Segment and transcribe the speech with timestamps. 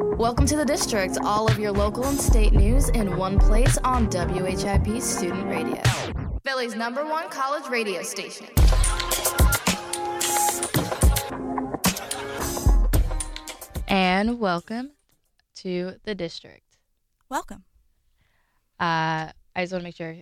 [0.00, 1.18] Welcome to the district.
[1.24, 5.82] All of your local and state news in one place on WHIP Student Radio,
[6.44, 8.46] Philly's number one college radio station.
[13.88, 14.92] And welcome
[15.56, 16.78] to the district.
[17.28, 17.64] Welcome.
[18.78, 20.14] Uh, I just want to make sure.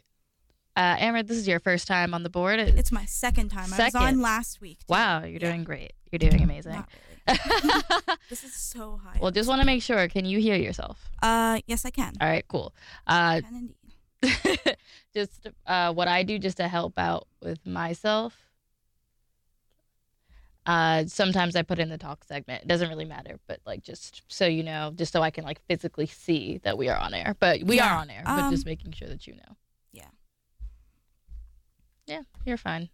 [0.77, 2.61] Uh, Amber, this is your first time on the board.
[2.61, 3.73] It's my second time.
[3.73, 4.81] I was on last week.
[4.81, 4.85] too.
[4.89, 5.95] wow, you're doing great.
[6.13, 6.85] You're doing amazing.
[7.27, 7.39] Really.
[8.29, 9.19] This is so high.
[9.21, 10.07] well, just want to make sure.
[10.09, 11.09] Can you hear yourself?
[11.23, 12.13] uh, yes, I can.
[12.21, 12.75] All right, cool.
[13.07, 13.71] Uh, Can
[14.23, 14.77] indeed.
[15.15, 18.37] just uh, what I do just to help out with myself.
[20.67, 22.63] Uh, sometimes I put in the talk segment.
[22.65, 25.61] It doesn't really matter, but like just so you know, just so I can like
[25.69, 27.37] physically see that we are on air.
[27.39, 29.57] But we Yeah, are on air, but um, just making sure that you know.
[32.07, 32.23] Yeah.
[32.45, 32.89] You're fine.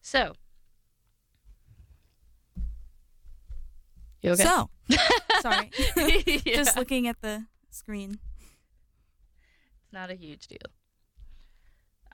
[0.00, 0.34] So,
[4.22, 4.42] you okay?
[4.44, 4.70] So,
[5.40, 5.70] sorry.
[6.44, 6.56] Yeah.
[6.56, 8.18] Just looking at the screen.
[9.82, 10.58] It's not a huge deal.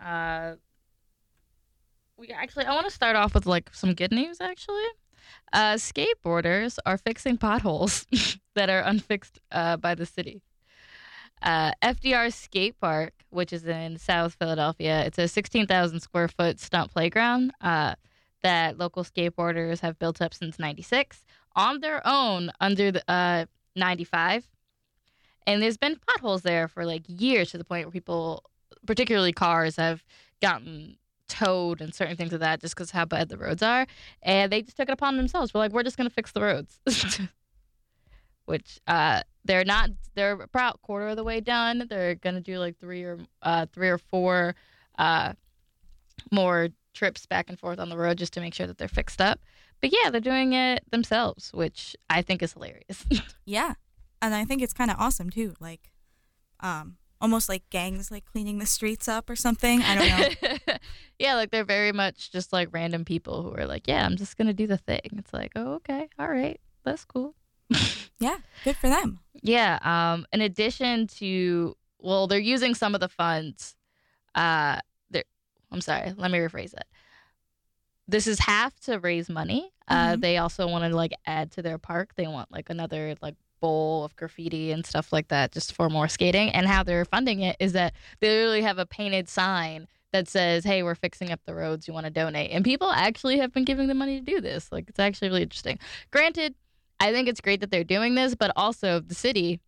[0.00, 0.54] Uh,
[2.16, 4.40] we actually, I want to start off with like some good news.
[4.40, 4.84] Actually,
[5.52, 8.06] uh, skateboarders are fixing potholes
[8.54, 10.42] that are unfixed uh, by the city.
[11.42, 16.92] Uh, FDR Skate Park, which is in South Philadelphia, it's a 16,000 square foot stunt
[16.92, 17.94] playground uh,
[18.42, 21.24] that local skateboarders have built up since '96
[21.56, 23.46] on their own under the uh,
[23.76, 24.48] 95
[25.46, 28.44] and there's been potholes there for like years to the point where people
[28.86, 30.04] particularly cars have
[30.40, 30.96] gotten
[31.28, 33.86] towed and certain things of that just because how bad the roads are.
[34.22, 35.54] And they just took it upon themselves.
[35.54, 36.80] We're like we're just going to fix the roads
[38.50, 42.58] which uh they're not they're about quarter of the way done they're going to do
[42.58, 44.54] like three or uh three or four
[44.98, 45.32] uh
[46.30, 49.20] more trips back and forth on the road just to make sure that they're fixed
[49.20, 49.40] up
[49.80, 53.06] but yeah they're doing it themselves which i think is hilarious
[53.50, 53.74] Yeah.
[54.22, 55.54] And I think it's kind of awesome too.
[55.60, 55.90] Like,
[56.60, 59.82] um, almost like gangs like cleaning the streets up or something.
[59.82, 60.74] I don't know.
[61.18, 64.36] yeah, like they're very much just like random people who are like, yeah, I'm just
[64.36, 65.00] gonna do the thing.
[65.16, 67.34] It's like, oh, okay, all right, that's cool.
[68.18, 68.38] yeah.
[68.64, 69.20] Good for them.
[69.42, 69.78] Yeah.
[69.82, 70.26] Um.
[70.32, 73.76] In addition to, well, they're using some of the funds.
[74.34, 74.78] Uh.
[75.10, 75.24] They're.
[75.70, 76.12] I'm sorry.
[76.16, 76.84] Let me rephrase it.
[78.08, 79.70] This is half to raise money.
[79.88, 80.14] Uh.
[80.14, 80.20] Mhm.
[80.20, 82.14] They also want to like add to their park.
[82.16, 86.08] They want like another like bowl of graffiti and stuff like that just for more
[86.08, 86.48] skating.
[86.50, 90.64] And how they're funding it is that they literally have a painted sign that says,
[90.64, 91.86] "Hey, we're fixing up the roads.
[91.86, 94.72] You want to donate?" And people actually have been giving them money to do this.
[94.72, 95.78] Like it's actually really interesting.
[96.10, 96.54] Granted,
[97.00, 99.60] I think it's great that they're doing this, but also the city.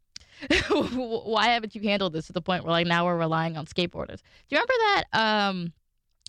[0.70, 4.20] why haven't you handled this to the point where like now we're relying on skateboarders?
[4.48, 5.72] Do you remember that um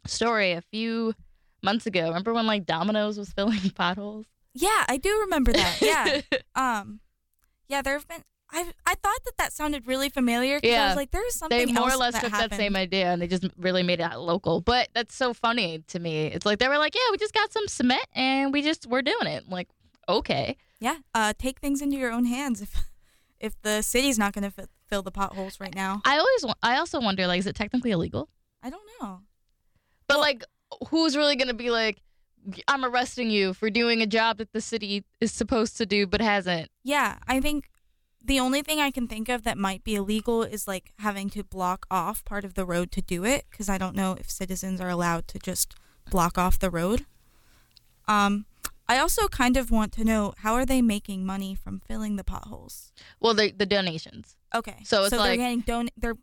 [0.05, 1.13] story a few
[1.61, 2.07] months ago?
[2.07, 4.25] Remember when like Domino's was filling potholes?
[4.53, 5.81] Yeah, I do remember that.
[5.81, 6.21] Yeah.
[6.55, 6.99] um,
[7.67, 7.81] yeah.
[7.81, 8.23] There have been.
[8.51, 10.59] I I thought that that sounded really familiar.
[10.59, 10.87] 'cause I Yeah.
[10.89, 12.51] was like, there's something they more or less that took happened.
[12.51, 14.61] that same idea and they just really made it local.
[14.61, 16.27] But that's so funny to me.
[16.27, 19.01] It's like they were like, "Yeah, we just got some cement and we just we're
[19.01, 19.69] doing it." I'm like,
[20.07, 20.97] okay, Yeah.
[21.13, 22.85] Uh, take things into your own hands if
[23.39, 26.01] if the city's not going to f- fill the potholes right now.
[26.05, 28.29] I always I also wonder like, is it technically illegal?
[28.61, 29.21] I don't know.
[30.07, 30.43] But like,
[30.89, 32.01] who's really gonna be like,
[32.67, 36.21] I'm arresting you for doing a job that the city is supposed to do but
[36.21, 36.69] hasn't?
[36.83, 37.69] Yeah, I think
[38.25, 41.43] the only thing I can think of that might be illegal is like having to
[41.43, 44.79] block off part of the road to do it because I don't know if citizens
[44.79, 45.75] are allowed to just
[46.09, 47.05] block off the road.
[48.07, 48.45] Um,
[48.87, 52.23] I also kind of want to know how are they making money from filling the
[52.23, 52.91] potholes?
[53.19, 54.35] Well, the the donations.
[54.53, 56.15] Okay, So it's they're like- getting don they're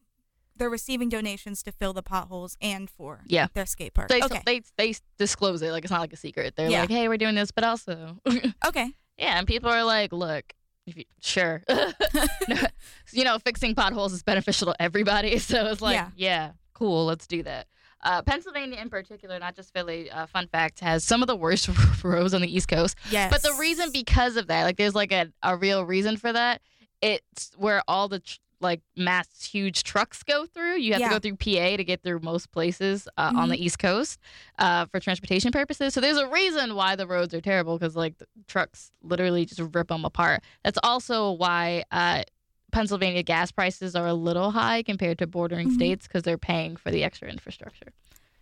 [0.56, 3.46] they're receiving donations to fill the potholes and for Yeah.
[3.54, 4.08] their skate park.
[4.08, 6.54] They okay, they they disclose it like it's not like a secret.
[6.56, 6.82] They're Yeah.
[6.82, 8.18] like, hey, we're doing this, but also,
[8.66, 10.44] okay, yeah, and people are like, look.
[10.86, 11.62] If you, sure,
[13.12, 15.38] you know, fixing potholes is beneficial to everybody.
[15.38, 16.10] So it's like, Yeah.
[16.16, 17.66] yeah, cool, let's do that.
[18.02, 20.10] Uh, Pennsylvania, in particular, not just Philly.
[20.10, 21.68] Uh, fun fact: has some of the worst
[22.04, 22.96] roads on the East Coast.
[23.10, 26.32] yes, But the reason because of that, like there's like a, a real reason for
[26.32, 26.60] that.
[27.02, 30.76] It's where all the tr- like mass huge trucks go through.
[30.76, 31.08] You have Yeah.
[31.08, 34.18] to go through PA to get through most places uh, on the East Coast
[34.58, 35.94] uh, for transportation purposes.
[35.94, 39.62] So there's a reason why the roads are terrible because like the trucks literally just
[39.74, 40.42] rip them apart.
[40.62, 42.24] That's also why uh,
[42.72, 45.74] Pennsylvania gas prices are a little high compared to bordering Mhm.
[45.74, 47.92] states because they're paying for the extra infrastructure.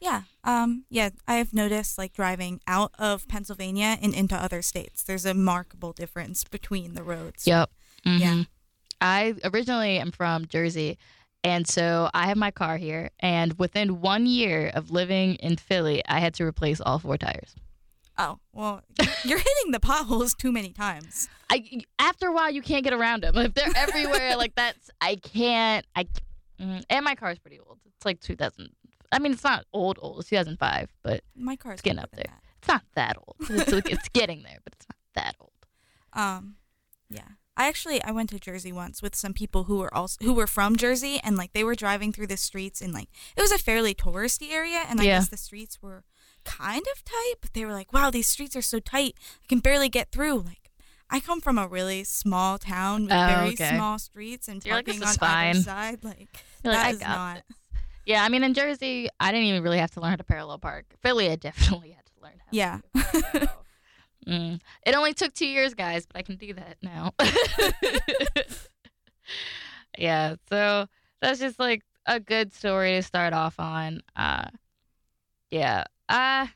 [0.00, 0.22] Yeah.
[0.44, 5.02] Um, yeah, I've noticed like driving out of Pennsylvania and into other states.
[5.02, 7.46] There's a markable difference between the roads.
[7.46, 7.70] Yep.
[8.04, 8.12] Yeah.
[8.18, 8.46] Mhm.
[9.00, 10.98] I originally am from Jersey.
[11.44, 13.10] And so I have my car here.
[13.20, 17.54] And within one year of living in Philly, I had to replace all four tires.
[18.18, 18.82] Oh well,
[19.24, 21.28] you're hitting the potholes too many times.
[21.50, 23.36] I after a while you can't get around them.
[23.38, 25.86] If they're everywhere, like that's I can't.
[25.94, 26.06] I
[26.60, 27.78] mm, and my car's pretty old.
[27.86, 28.70] It's like 2000.
[29.12, 30.20] I mean, it's not old old.
[30.20, 32.34] It's 2005, but My car's It's getting up there.
[32.58, 33.36] it's not that old.
[33.50, 35.52] It's like, it's getting there, but it's not that old.
[36.12, 36.56] Um,
[37.08, 37.22] yeah.
[37.56, 40.46] I actually I went to Jersey once with some people who were also who were
[40.46, 43.58] from Jersey, and like they were driving through the streets, and like it was a
[43.58, 45.18] fairly touristy area, and I Yeah.
[45.18, 46.04] guess the streets were
[46.48, 49.58] kind of tight, but they were like, "Wow, these streets are so tight, I can
[49.60, 50.70] barely get through." Like,
[51.10, 53.74] I come from a really small town with Oh, very okay.
[53.76, 56.04] small streets and You're like, parking "This on is either fine." side.
[56.04, 56.28] Like,
[56.64, 57.36] You're that I is not.
[57.48, 57.56] this.
[58.06, 60.58] Yeah, I mean in Jersey, I didn't even really have to learn how to parallel
[60.58, 60.86] park.
[61.02, 62.46] Philly, I definitely had to learn how.
[62.50, 62.78] Yeah.
[63.12, 63.48] So,
[64.26, 67.12] mm, it only took two years, guys, but I can do that now.
[69.98, 70.86] yeah, so
[71.20, 74.02] that's just like a good story to start off on.
[74.16, 74.46] Uh,
[75.50, 75.84] yeah.
[76.08, 76.46] Uh,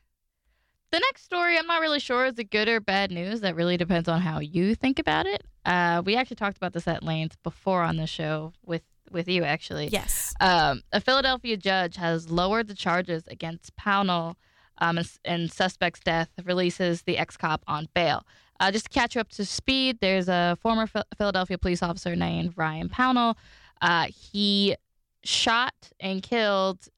[0.91, 3.41] the next story, I'm not really sure is it good or bad news.
[3.41, 5.43] That really depends on how you think about it.
[5.65, 9.45] Uh, we actually talked about this at length before on the show with with you,
[9.45, 9.89] actually.
[9.89, 10.33] yes.
[10.41, 14.37] Um, a Philadelphia judge has lowered the charges against Pownall
[14.79, 18.27] um, in suspect's death, releases the ex cop on bail.
[18.59, 22.17] Uh, just to catch you up to speed, there's a former Phil- Philadelphia police officer
[22.17, 23.37] named Ryan Pownall.
[23.81, 24.77] Uh, he
[25.25, 26.89] shot and killed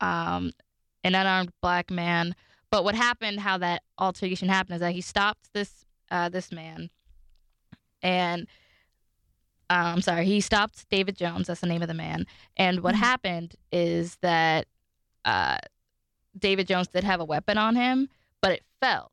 [0.00, 0.52] um,
[1.04, 2.34] an unarmed black man.
[2.70, 6.90] But what happened, how that altercation happened, is that he stopped this uh, this man,
[8.02, 8.46] and
[9.70, 11.46] uh, I'm sorry, he stopped David Jones.
[11.46, 12.26] That's the name of the man.
[12.56, 12.98] And what Mhm.
[12.98, 14.66] happened is that
[15.24, 15.58] uh,
[16.38, 18.08] David Jones did have a weapon on him,
[18.42, 19.10] but it fell.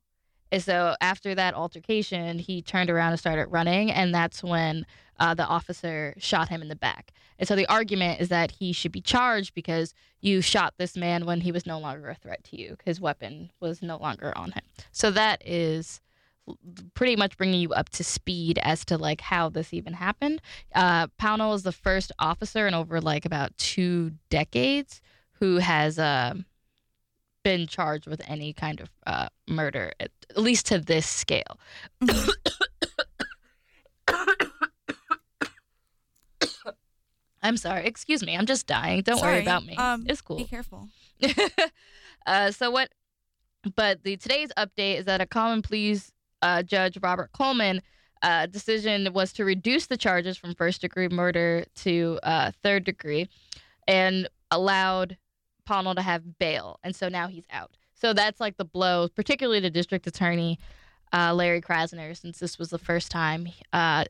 [0.51, 4.85] And so after that altercation, he turned around and started running, and that's when
[5.19, 7.13] uh, the officer shot him in the back.
[7.39, 11.25] And so the argument is that he should be charged because you shot this man
[11.25, 12.77] when he was no longer a threat to you.
[12.83, 14.63] His weapon was no longer on him.
[14.91, 16.01] So that is
[16.93, 20.41] pretty much bringing you up to speed as to like how this even happened.
[20.73, 25.01] Uh, Pownall is the first officer in over like about two decades
[25.33, 26.33] who has uh,
[27.43, 31.59] been charged with any kind of uh, murder, at, at least to this scale.
[37.43, 37.85] I'm sorry.
[37.85, 38.37] Excuse me.
[38.37, 39.01] I'm just dying.
[39.01, 39.75] Don't worry about me.
[39.75, 40.37] Um, it's cool.
[40.37, 40.87] Be careful.
[42.25, 42.89] uh, so what?
[43.75, 46.11] But the today's update is that a common pleas
[46.41, 47.81] uh, judge Robert Coleman
[48.21, 53.29] uh, decision was to reduce the charges from first degree murder to uh, third degree,
[53.87, 55.17] and allowed
[55.67, 57.71] Pownall to have bail, and so now he's out.
[57.93, 60.57] So that's like the blow, particularly to District Attorney
[61.13, 64.05] uh, Larry Krasner, since this was the first time uh,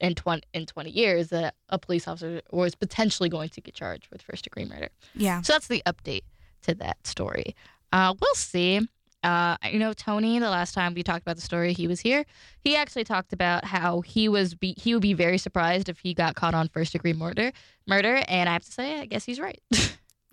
[0.00, 4.08] in 20, in 20 years that a police officer was potentially going to get charged
[4.10, 4.88] with first degree murder.
[5.14, 5.42] Yeah.
[5.42, 6.22] So that's the update
[6.62, 7.56] to that story.
[7.92, 8.86] Uh, we'll see.
[9.24, 12.24] Uh, you know, Tony, the last time we talked about the story, he was here.
[12.60, 16.14] He actually talked about how he was be- he would be very surprised if he
[16.14, 17.50] got caught on first degree murder.
[17.86, 19.60] Murder, and I have to say, I guess he's right.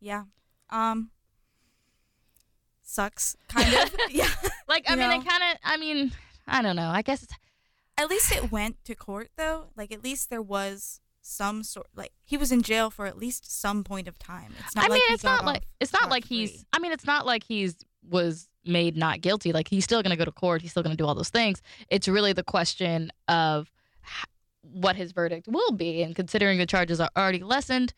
[0.00, 0.24] Yeah.
[0.70, 1.10] Um.
[2.82, 3.36] Sucks.
[3.48, 3.94] Kind of.
[4.10, 4.28] yeah.
[4.66, 5.16] like, I You mean, know?
[5.20, 5.58] it kind of.
[5.62, 6.12] I mean,
[6.46, 6.88] I don't know.
[6.88, 7.34] I guess it's
[7.98, 9.66] At least it went to court though.
[9.76, 11.86] Like at least there was some sort.
[11.94, 14.54] Like he was in jail for at least some point of time.
[14.64, 16.38] It's not I mean, like it's not like it's not like scot-free.
[16.46, 16.64] he's.
[16.72, 17.76] I mean, it's not like he's
[18.08, 19.52] was made not guilty.
[19.52, 20.62] Like he's still going to go to court.
[20.62, 21.60] He's still going to do all those things.
[21.90, 23.70] It's really the question of
[24.62, 27.92] what his verdict will be, and considering the charges are already lessened,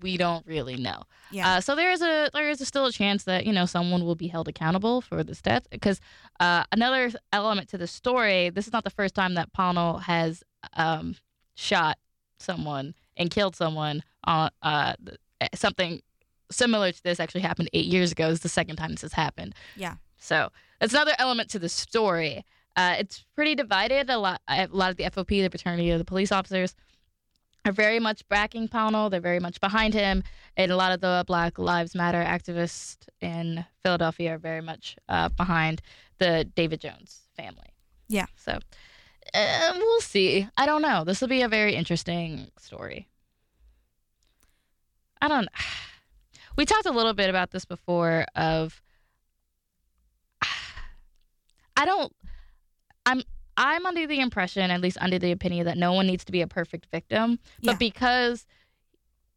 [0.00, 1.02] we don't really know.
[1.30, 1.54] Yeah.
[1.56, 4.04] Uh, so there is a there is a still a chance that you know someone
[4.04, 6.00] will be held accountable for this death because
[6.40, 8.50] uh, another element to the story.
[8.50, 10.42] This is not the first time that Pownall has
[10.74, 11.16] um,
[11.54, 11.98] shot
[12.38, 15.18] someone and killed someone on uh, th-
[15.54, 16.00] something
[16.50, 18.28] similar to this actually happened eight years ago.
[18.28, 19.54] Is the second time this has happened.
[19.76, 19.96] Yeah.
[20.18, 22.44] So that's another element to the story.
[22.76, 24.08] Uh, it's pretty divided.
[24.08, 26.74] A lot, a lot of the FOP, the fraternity of the police officers,
[27.64, 29.10] are very much backing Pownall.
[29.10, 30.22] They're very much behind him,
[30.56, 35.28] and a lot of the Black Lives Matter activists in Philadelphia are very much uh,
[35.28, 35.80] behind
[36.18, 37.72] the David Jones family.
[38.08, 38.26] Yeah.
[38.36, 38.58] So
[39.34, 40.46] uh, we'll see.
[40.56, 41.04] I don't know.
[41.04, 43.08] This will be a very interesting story.
[45.20, 45.48] I don't.
[46.54, 48.26] We talked a little bit about this before.
[48.36, 48.82] Of
[51.76, 52.12] I don't.
[53.06, 53.22] I'm.
[53.56, 56.40] I'm under the impression, at least under the opinion, that no one needs to be
[56.40, 57.38] a perfect victim.
[57.62, 57.76] But Yeah.
[57.78, 58.46] because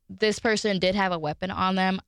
[0.09, 1.99] this person did have a weapon on them,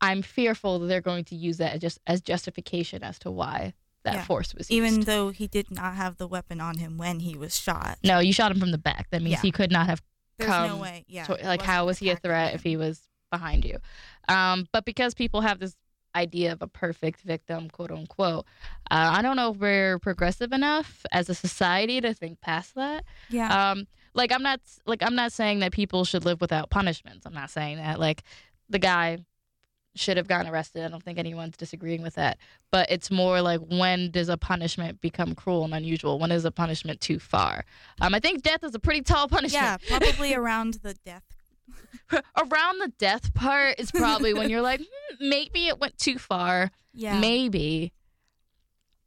[0.00, 3.74] I'm fearful that they're going to use that as just as justification as to why
[4.04, 4.24] that Yeah.
[4.24, 4.72] force was used.
[4.72, 7.98] Even though he did not have the weapon on him when he was shot.
[8.02, 9.10] no, you shot him from the back.
[9.10, 9.42] That means Yeah.
[9.42, 10.00] he could not have
[10.38, 11.04] There's no come way.
[11.06, 11.30] Yeah.
[11.30, 12.54] it like how wasn't he a threat him.
[12.54, 13.76] if he was behind you
[14.28, 15.76] um but because people have this
[16.14, 18.46] idea of a perfect victim, quote unquote.
[18.90, 23.04] Uh, I don't know if we're progressive enough as a society to think past that.
[23.28, 23.70] Yeah.
[23.70, 27.26] Um, like I'm not like I'm not saying that people should live without punishments.
[27.26, 28.00] I'm not saying that.
[28.00, 28.22] Like
[28.68, 29.18] the guy
[29.96, 30.84] should have gotten arrested.
[30.84, 32.38] I don't think anyone's disagreeing with that.
[32.70, 36.18] But it's more like when does a punishment become cruel and unusual?
[36.18, 37.64] When is a punishment too far?
[38.00, 39.62] Um, I think death is a pretty tall punishment.
[39.62, 41.24] yeah, probably around the death.
[42.12, 46.70] Around the death part is probably when you're like, hmm, maybe it went too far.
[46.92, 47.18] Yeah.
[47.18, 47.92] Maybe.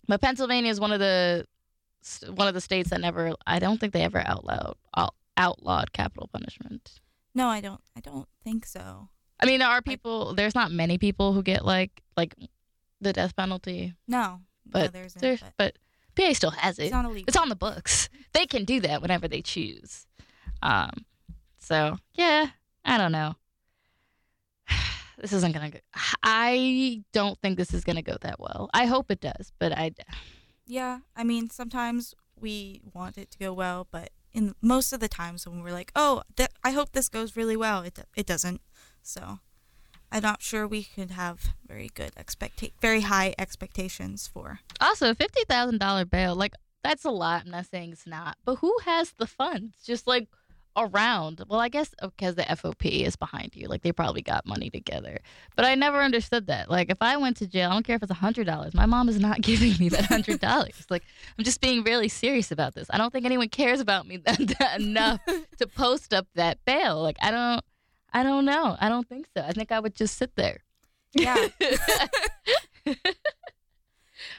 [0.08, 1.46] But Pennsylvania is one of the
[2.29, 3.34] one of the states that never.
[3.48, 4.75] I don't think they ever outlawed
[5.38, 7.00] outlawed capital punishment.
[7.34, 7.82] No, I don't.
[7.98, 9.10] I don't think so.
[9.39, 10.36] I mean, there are people.
[10.36, 12.36] There's not many people who get like like
[13.01, 14.22] the death penalty, No.
[14.22, 15.22] no, but there isn't.
[15.22, 15.75] there's but
[16.15, 16.93] but PA still has it.
[16.93, 17.27] it's.
[17.27, 18.10] It's on the books.
[18.34, 20.08] They can do that whenever they choose.
[20.62, 21.05] Um,
[21.63, 22.48] so yeah,
[22.86, 23.36] I don't know.
[25.17, 25.79] This isn't gonna go.
[26.24, 28.70] I don't think this is gonna go that well.
[28.74, 29.91] I hope it does, but I
[30.65, 35.08] Yeah, I mean, sometimes we want it to go well, but in most of the
[35.08, 38.62] times when we're like, "Oh, th- I hope this goes really well," it it doesn't.
[39.01, 39.39] So,
[40.12, 44.60] I'm not sure we could have very good expecta- very high expectations for.
[44.82, 46.36] also fifty thousand dollar bail.
[46.36, 47.43] Like that's a lot.
[47.46, 49.75] I'm not saying it's not, but who has the funds?
[49.86, 50.27] Just like
[50.75, 51.44] around.
[51.48, 53.68] Well, I guess oh, because the FOP is behind you.
[53.68, 55.20] Like they probably got money together.
[55.56, 56.70] But I never understood that.
[56.70, 58.74] Like if I went to jail, I don't care if it's a hundred dollars.
[58.74, 60.86] My mom is not giving me that hundred dollars.
[60.89, 61.03] like
[61.38, 62.88] I'm just being really serious about this.
[62.89, 65.20] I don't think anyone cares about me that, that enough
[65.58, 67.01] to post up that bail.
[67.01, 67.63] Like I don't.
[68.15, 68.77] I don't know.
[68.80, 69.42] I don't think so.
[69.42, 70.60] I think I would just sit there.
[71.13, 71.48] Yeah.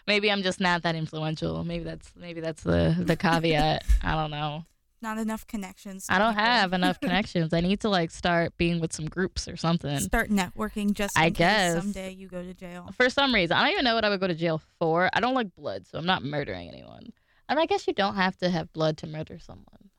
[0.06, 1.64] maybe I'm just not that influential.
[1.64, 3.84] Maybe that's maybe that's the the caveat.
[4.00, 4.64] I don't know.
[5.04, 6.06] Not enough connections.
[6.08, 6.44] I don't people.
[6.44, 7.52] have enough connections.
[7.52, 10.00] I need to like start being with some groups or something.
[10.00, 11.74] Start networking just I guess.
[11.74, 12.90] someday you go to jail.
[12.96, 15.08] For some reason, I don't even know what I would go to jail for.
[15.12, 17.12] I don't like blood, so I'm not murdering anyone.
[17.48, 19.90] And I guess you don't have to have blood to murder someone.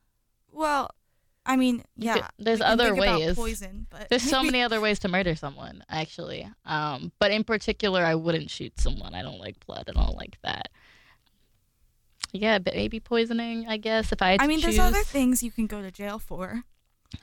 [0.52, 0.90] Well,
[1.46, 2.14] I mean, yeah.
[2.14, 3.36] could- there's other ways.
[3.36, 6.48] Poison, but There's so many other ways to murder someone, actually.
[6.64, 9.14] Um, but in particular, I wouldn't shoot someone.
[9.14, 9.84] I don't like blood.
[9.88, 10.70] I don't like that.
[12.40, 13.66] Yeah, but maybe poisoning.
[13.68, 14.32] I guess if I.
[14.32, 16.62] Had I mean, there's other things you can go to jail for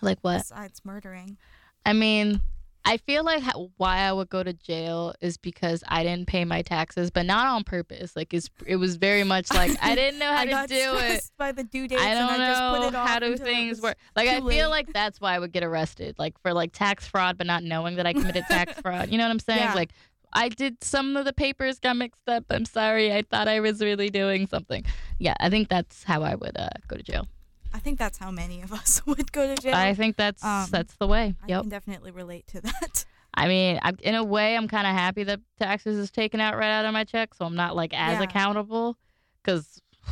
[0.01, 0.39] Like what?
[0.39, 1.37] besides murdering.
[1.85, 2.41] I mean,
[2.85, 3.43] I feel like
[3.77, 7.47] why I would go to jail is because I didn't pay my taxes, but not
[7.47, 8.15] on purpose.
[8.15, 10.75] Like it's, it was very much like I didn't know how I to got do
[10.97, 11.23] it.
[11.37, 12.01] by the due dates.
[12.01, 13.97] I don't and I just put know it how do things work.
[14.15, 14.87] Like I too feel late.
[14.87, 17.95] like that's why I would get arrested, like for like tax fraud, but not knowing
[17.97, 19.09] that I committed tax fraud.
[19.09, 19.59] You know what I'm saying?
[19.59, 19.73] Yeah.
[19.75, 19.91] Like
[20.35, 22.45] I did some of the papers got mixed up.
[22.49, 23.13] I'm sorry.
[23.13, 24.83] I thought I was really doing something.
[25.19, 27.27] Yeah, I think that's how I would uh, go to jail.
[27.73, 29.75] I think that's how many of us would go to jail.
[29.75, 31.35] I think that's Um, that's the way.
[31.43, 31.61] I Yep.
[31.61, 33.05] can definitely relate to that.
[33.35, 36.55] I mean, I, in a way, I'm kind of happy that taxes is taken out
[36.55, 38.23] right out of my check, so I'm not like as Yeah.
[38.23, 38.97] accountable.
[39.43, 39.81] Because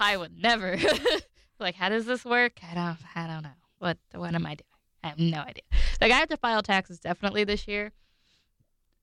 [0.00, 0.76] I would never.
[1.58, 2.52] like, how does this work?
[2.70, 2.98] I don't.
[3.14, 3.50] I don't know.
[3.78, 4.60] What What am I doing?
[5.02, 5.62] I have no idea.
[6.00, 7.92] Like, I have to file taxes definitely this year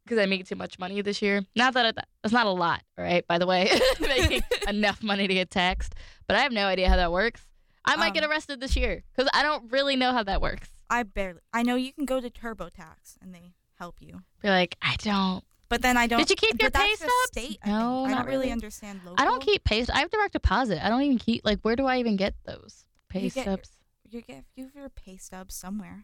[0.04, 1.42] because I make too much money this year.
[1.56, 3.26] Not that that's not a lot, all right.
[3.28, 5.94] By the way, making enough money to get taxed,
[6.28, 7.42] but I have no idea how that works.
[7.86, 10.70] I might get Um, arrested this year because I don't really know how that works.
[10.90, 11.40] I barely.
[11.54, 15.44] I know you can go to TurboTax and they help you, Be like, I don't.
[15.70, 16.20] but then I don't.
[16.20, 17.12] Did you keep your pay stubs?
[17.28, 17.58] State.
[17.64, 18.08] I, No, think.
[18.08, 18.52] I not don't really really.
[18.52, 19.16] understand local.
[19.20, 19.84] I don't keep pay.
[19.92, 20.86] I have direct deposit.
[20.86, 21.60] I don't even keep like.
[21.62, 23.70] Where do I even get those pay You get your- stubs?
[24.10, 26.04] You get you have your pay stubs somewhere.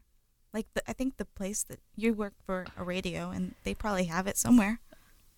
[0.53, 4.05] Like the, I think the place that you work for a radio and they probably
[4.05, 4.79] have it somewhere.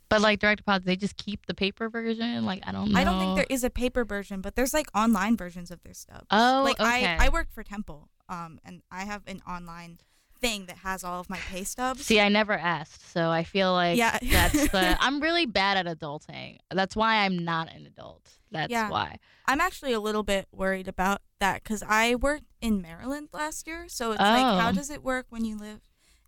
[0.09, 2.45] But like direct deposit, they just keep the paper version.
[2.45, 2.99] Like I don't know.
[2.99, 5.93] I don't think there is a paper version, but there's like online versions of their
[5.93, 6.23] stuff.
[6.31, 7.05] Oh, like okay.
[7.05, 9.99] I I work for Temple, um, and I have an online
[10.41, 12.05] thing that has all of my pay stubs.
[12.05, 14.17] See, I never asked, so I feel like Yeah.
[14.23, 14.97] that's the.
[15.01, 16.57] I'm really bad at adulting.
[16.71, 18.29] That's why I'm not an adult.
[18.51, 18.89] That's Yeah.
[18.89, 19.17] why.
[19.45, 23.85] I'm actually a little bit worried about that because I worked in Maryland last year,
[23.87, 24.71] so it's like, how Oh.
[24.73, 25.81] does it work when you live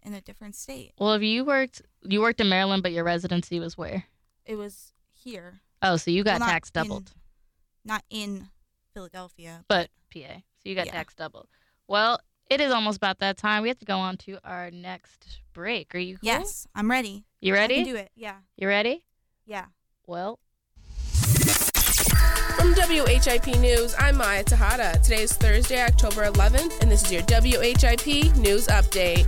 [0.04, 0.94] in a different state?
[1.00, 4.06] Well, if you worked, you worked in Maryland, but your residency was where?
[4.46, 7.12] It was here, Oh, so you got Well, tax in- doubled,
[7.84, 8.50] not in
[8.94, 9.64] Philadelphia.
[9.68, 10.44] but PA.
[10.60, 10.92] So you got Yeah.
[10.94, 11.48] tax doubled.
[11.88, 12.20] Well,
[12.52, 13.64] it is almost about that time.
[13.64, 15.96] We have to go on to our next break.
[15.96, 16.28] Are you cool?
[16.28, 17.24] Yes, I'm ready.
[17.40, 17.76] You I ready?
[17.76, 18.12] can do it.
[18.14, 19.06] Yeah, You ready?
[19.46, 19.66] yeah.
[20.06, 20.38] Well,
[22.58, 25.02] From WHIP News, I'm Maya Tahada.
[25.02, 29.26] Today is Thursday, October 11th, and this is your WHIP News Update.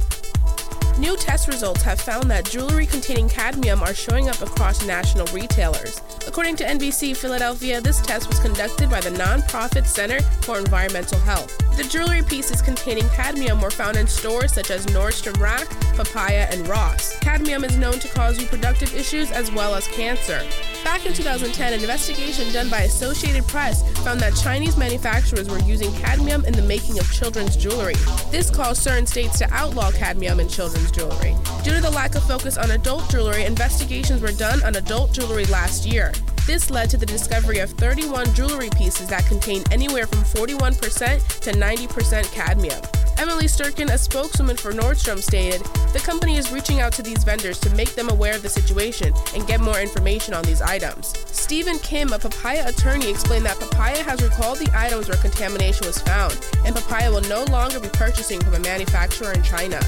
[1.00, 6.00] New test results have found that jewelry containing cadmium are showing up across national retailers.
[6.28, 11.58] According to NBC Philadelphia, this test was conducted by the nonprofit Center for Environmental Health.
[11.78, 16.68] The jewelry pieces containing cadmium were found in stores such as Nordstrom Rack, Papaya, and
[16.68, 17.18] Ross.
[17.20, 20.44] Cadmium is known to cause reproductive issues as well as cancer.
[20.84, 25.92] Back in 2010, an investigation done by Associated Press found that Chinese manufacturers were using
[25.94, 27.96] cadmium in the making of children's jewelry.
[28.30, 31.36] This caused certain states to outlaw cadmium in children's jewelry.
[31.64, 35.46] Due to the lack of focus on adult jewelry, investigations were done on adult jewelry
[35.46, 36.12] last year.
[36.46, 41.52] This led to the discovery of 31 jewelry pieces that contain anywhere from 41% to
[41.52, 42.82] 90% cadmium.
[43.18, 45.62] Emily Sturkin, a spokeswoman for Nordstrom, stated
[45.94, 49.14] the company is reaching out to these vendors to make them aware of the situation
[49.34, 51.14] and get more information on these items.
[51.28, 56.00] Stephen Kim, a papaya attorney, explained that papaya has recalled the items where contamination was
[56.00, 59.80] found, and papaya will no longer be purchasing from a manufacturer in China.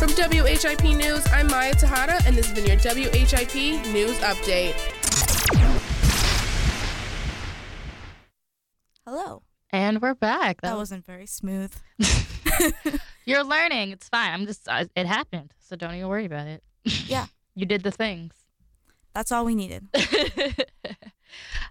[0.00, 4.72] From WHIP News, I'm Maya Tahada, and this has been your WHIP News Update.
[9.06, 9.42] Hello.
[9.68, 10.62] And we're back.
[10.62, 11.74] That wasn't very smooth.
[13.26, 13.90] You're learning.
[13.90, 14.32] It's fine.
[14.32, 14.66] I'm just.
[14.70, 16.62] I, it happened, so don't even worry about it.
[17.06, 17.26] Yeah.
[17.54, 18.32] you did the things.
[19.14, 19.86] That's all we needed.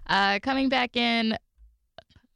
[0.06, 1.36] uh, coming back in,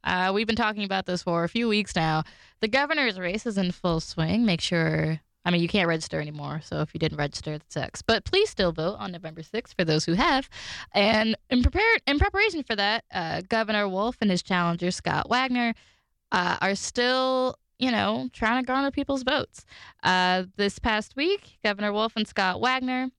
[0.03, 2.23] uh, we've been talking about this for a few weeks now.
[2.59, 4.45] The governor's race is in full swing.
[4.45, 5.21] Make sure.
[5.45, 8.01] I mean, you can't register anymore, so if you didn't register, that sucks.
[8.01, 10.49] But please still vote on November 6th for those who have.
[10.93, 15.75] And in prepare in preparation for that, uh, Governor Wolf and his challenger Scott Wagner
[16.31, 19.65] uh, are still, you know, trying to garner people's votes.
[20.01, 23.11] Uh, this past week, Governor Wolf and Scott Wagner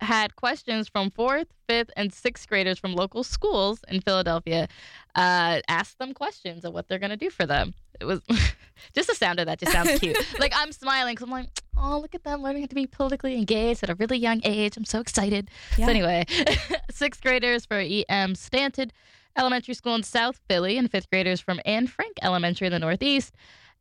[0.00, 4.68] had questions from fourth, fifth, and sixth graders from local schools in Philadelphia.
[5.14, 7.74] Uh, asked them questions of what they're going to do for them.
[8.00, 8.20] It was
[8.94, 10.16] just the sound of that just sounds cute.
[10.38, 13.36] like I'm smiling because I'm like, oh, look at them learning how to be politically
[13.36, 14.76] engaged at a really young age.
[14.76, 15.50] I'm so excited.
[15.76, 15.86] Yeah.
[15.86, 16.26] So anyway,
[16.90, 18.92] sixth graders for EM Stanton
[19.36, 23.34] Elementary School in South Philly and fifth graders from Anne Frank Elementary in the Northeast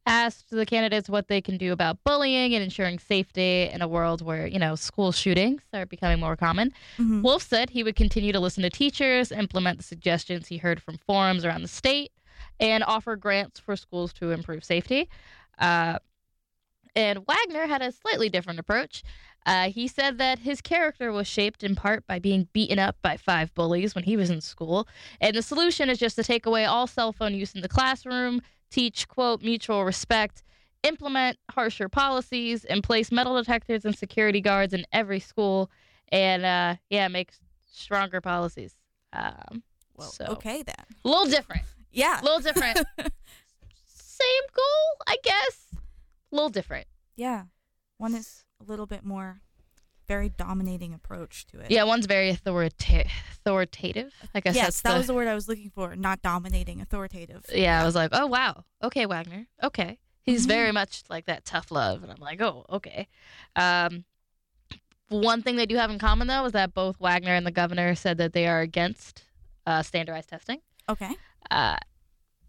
[0.05, 4.21] asked the candidates what they can do about bullying and ensuring safety in a world
[4.21, 6.71] where, you know, school shootings are becoming more common.
[6.97, 7.23] Mhm.
[7.23, 10.97] Wolf said he would continue to listen to teachers, implement the suggestions he heard from
[10.99, 12.11] forums around the state,
[12.59, 15.09] and offer grants for schools to improve safety.
[15.57, 15.97] Uh,
[16.95, 19.03] and Wagner had a slightly different approach.
[19.45, 23.15] Uh, he said that his character was shaped in part by being beaten up by
[23.17, 24.87] five bullies when he was in school.
[25.21, 28.41] And the solution is just to take away all cell phone use in the classroom,
[28.69, 30.43] teach, quote, mutual respect,
[30.83, 35.69] implement harsher policies, and place metal detectors and security guards in every school,
[36.09, 37.31] and, uh, yeah, make
[37.71, 38.75] stronger policies.
[39.13, 39.63] Um,
[39.95, 40.75] Well, so, okay then.
[41.03, 41.63] A little different.
[41.91, 42.19] Yeah.
[42.21, 42.77] A little different.
[43.87, 45.67] Same goal, I guess.
[46.31, 46.87] A little different.
[47.15, 47.43] Yeah.
[47.97, 49.41] One is a little bit more
[50.07, 51.71] very dominating approach to it.
[51.71, 54.13] Yeah, one's very authorita- authoritative.
[54.33, 55.95] I guess Yes, that the, was the word I was looking for.
[55.95, 57.45] Not dominating, authoritative.
[57.53, 59.99] Yeah, I was like, oh wow, okay, Wagner, okay.
[60.23, 60.49] He's Mhm.
[60.49, 63.07] very much like that tough love, and I'm like, oh, okay.
[63.55, 64.05] Um,
[65.09, 67.93] one thing they do have in common though is that both Wagner and the governor
[67.95, 69.23] said that they are against
[69.67, 70.61] uh, standardized testing.
[70.89, 71.15] Okay.
[71.51, 71.77] Uh,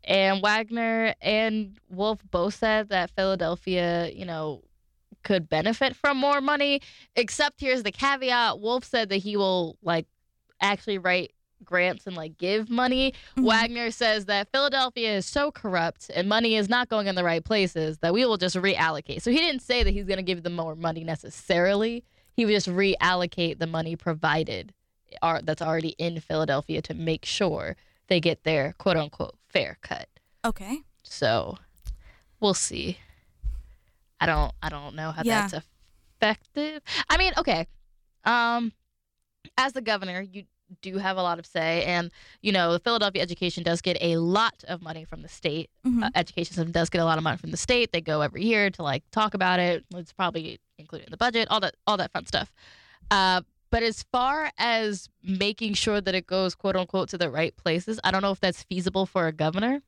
[0.04, 4.62] and Wagner and Wolf both said that Philadelphia, you know,
[5.26, 6.80] could benefit from more money.
[7.16, 10.06] Except here's the caveat: Wolf said that he will like
[10.60, 11.32] actually write
[11.64, 13.12] grants and like give money.
[13.36, 13.44] Mhm.
[13.44, 17.44] Wagner says that Philadelphia is so corrupt and money is not going in the right
[17.44, 19.20] places that we will just reallocate.
[19.22, 22.04] So he didn't say that he's going to give them more money necessarily.
[22.34, 24.72] He would just reallocate the money provided
[25.22, 27.76] are that's already in Philadelphia to make sure
[28.08, 30.08] they get their quote unquote fair cut.
[30.44, 30.80] Okay.
[31.02, 31.58] So
[32.38, 32.98] we'll see.
[34.20, 35.48] I don't I don't know how Yeah.
[35.48, 35.64] that's
[36.22, 36.82] effective.
[37.08, 37.66] I mean, okay.
[38.24, 38.72] Um
[39.56, 40.44] as the governor, you
[40.82, 44.16] do have a lot of say and you know, the Philadelphia education does get a
[44.16, 45.70] lot of money from the state.
[45.86, 46.02] Mhm.
[46.04, 47.92] Uh, education system does get a lot of money from the state.
[47.92, 49.84] They go every year to like talk about it.
[49.94, 52.52] It's probably included in the budget, all that all that fun stuff.
[53.10, 57.54] Uh but as far as making sure that it goes quote unquote to the right
[57.56, 59.82] places, I don't know if that's feasible for a governor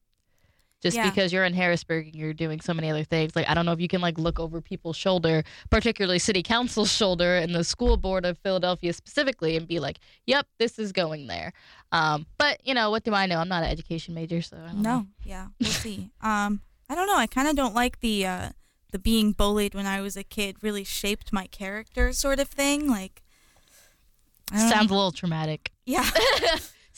[0.80, 1.08] just Yeah.
[1.10, 3.34] because you're in Harrisburg and you're doing so many other things.
[3.34, 6.92] Like I don't know if you can like look over people's shoulder, particularly city council's
[6.92, 11.26] shoulder and the school board of Philadelphia specifically, and be like, "Yep, this is going
[11.26, 11.52] there."
[11.90, 13.38] Um, but you know, what do I know?
[13.38, 14.98] I'm not an education major, so I don't know.
[15.00, 15.06] No.
[15.24, 15.46] Yeah.
[15.60, 16.10] We'll see.
[16.20, 17.16] Um, I don't know.
[17.16, 18.48] I kind of don't like the uh,
[18.92, 22.88] the being bullied when I was a kid really shaped my character sort of thing.
[22.88, 23.22] Like,
[24.50, 24.94] Sounds know.
[24.94, 25.72] a little traumatic.
[25.84, 26.08] Yeah.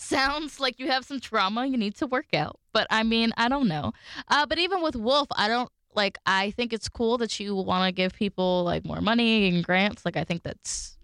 [0.01, 2.59] Sounds like you have some trauma you need to work out.
[2.73, 3.93] But I mean, I don't know.
[4.29, 6.19] Uh, but even with Wolf, I don't like.
[6.25, 10.05] I think it's cool that you want to give people like more money and grants.
[10.05, 10.97] Like I think that's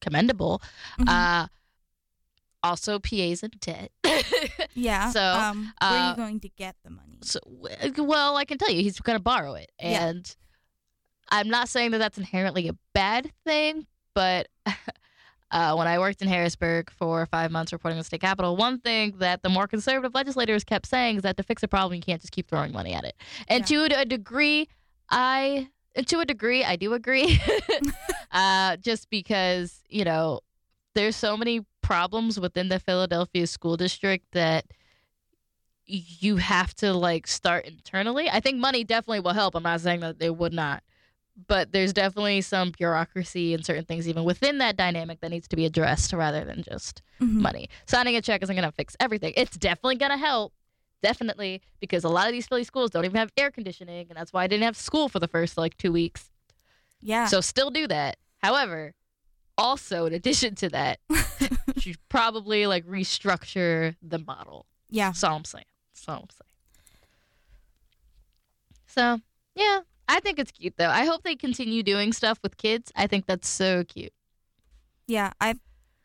[0.00, 0.60] commendable.
[0.98, 1.08] Mhm.
[1.08, 1.46] Uh,
[2.62, 3.92] also PA's in debt.
[4.74, 5.10] Yeah.
[5.10, 7.18] So, um, where are uh, you going to get the money?
[7.22, 7.38] so,
[7.96, 10.08] well, I can tell you, he's going to borrow it, Yeah.
[10.08, 10.36] and
[11.30, 14.48] I'm not saying that that's inherently a bad thing, but.
[15.50, 18.80] Uh, when I worked in Harrisburg for five months reporting on the state capitol, one
[18.80, 22.02] thing that the more conservative legislators kept saying is that to fix a problem, you
[22.02, 23.14] can't just keep throwing money at it.
[23.46, 24.68] And to a degree,
[25.08, 25.68] I
[26.06, 27.40] to a degree I do agree.
[28.32, 30.40] uh, just because you know
[30.94, 34.64] there's so many problems within the Philadelphia school district that
[35.86, 38.28] you have to like start internally.
[38.28, 39.54] I think money definitely will help.
[39.54, 40.82] I'm not saying that they would not.
[41.48, 45.56] But there's definitely some bureaucracy and certain things even within that dynamic that needs to
[45.56, 47.40] be addressed rather than just Mhm.
[47.42, 47.68] money.
[47.86, 49.34] Signing a check isn't going to fix everything.
[49.36, 50.54] It's definitely going to help.
[51.02, 54.32] Definitely, because a lot of these Philly schools don't even have air conditioning, and that's
[54.32, 56.30] why I didn't have school for the first like two weeks.
[57.02, 57.26] Yeah.
[57.26, 58.16] So still do that.
[58.38, 58.94] However,
[59.58, 64.64] also in addition to that, you should probably like restructure the model.
[64.88, 65.12] yeah.
[65.22, 65.66] All I'm saying.
[66.08, 66.40] All I'm saying.
[68.86, 69.20] So
[69.54, 70.88] yeah, I think it's cute though.
[70.88, 72.92] I hope they continue doing stuff with kids.
[72.96, 74.12] I think that's so cute.
[75.06, 75.54] Yeah, I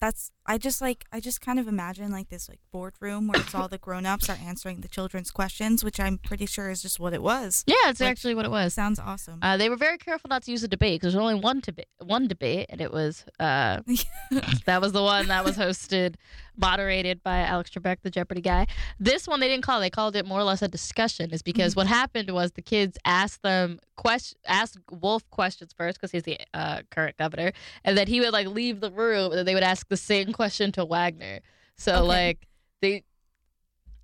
[0.01, 3.53] that's I just like I just kind of imagine like this like boardroom where it's
[3.53, 7.13] all the grown-ups are answering the children's questions, which I'm pretty sure is just what
[7.13, 7.63] it was.
[7.67, 8.73] Yeah, it's actually what it was.
[8.73, 9.37] Sounds awesome.
[9.43, 11.85] Uh, they were very careful not to use a debate because there's only one debate,
[11.99, 13.81] one debate, and it was uh,
[14.65, 16.15] that was the one that was hosted,
[16.61, 18.67] moderated by Alex Trebek, the Jeopardy guy.
[18.99, 21.31] This one they didn't call; they called it more or less a discussion.
[21.31, 26.11] Is because what happened was the kids asked them question, asked Wolf questions first because
[26.11, 27.51] he's the uh, current governor,
[27.83, 30.31] and then he would like leave the room, and then they would ask the same
[30.31, 31.39] question to Wagner.
[31.75, 32.07] So Okay.
[32.07, 32.47] like
[32.81, 33.03] they.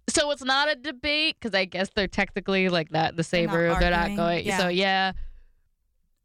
[0.10, 3.58] So it's not a debate because I guess they're technically like not the same not
[3.58, 3.78] room.
[3.80, 4.46] They're not going.
[4.46, 4.58] yeah.
[4.58, 5.12] So yeah,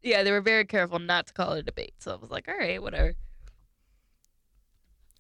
[0.03, 1.95] yeah, they were very careful not to call it a debate.
[1.99, 3.14] So I was like, all right, whatever.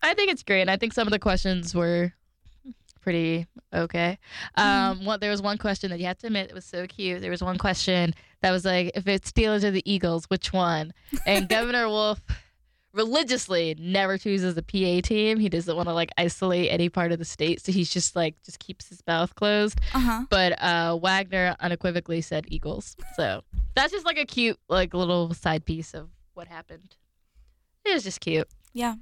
[0.02, 0.68] I think it's great.
[0.68, 2.12] I think some of the questions were
[3.00, 4.18] pretty okay.
[4.56, 7.20] Um, what there was one question that you have to admit it was so cute.
[7.20, 10.92] There was one question that was like, if it's Steelers or the Eagles, which one?
[11.26, 12.20] And Governor Wolf
[12.92, 15.38] religiously never chooses a PA team.
[15.38, 18.40] He doesn't want to like isolate any part of the state, so he's just like
[18.42, 19.78] just keeps his mouth closed.
[19.94, 20.24] Uh-huh.
[20.30, 22.96] But uh, Wagner unequivocally said Eagles.
[23.16, 23.42] So
[23.74, 26.96] that's just like a cute like little side piece of what happened.
[27.84, 28.48] It was just cute.
[28.72, 28.94] Yeah.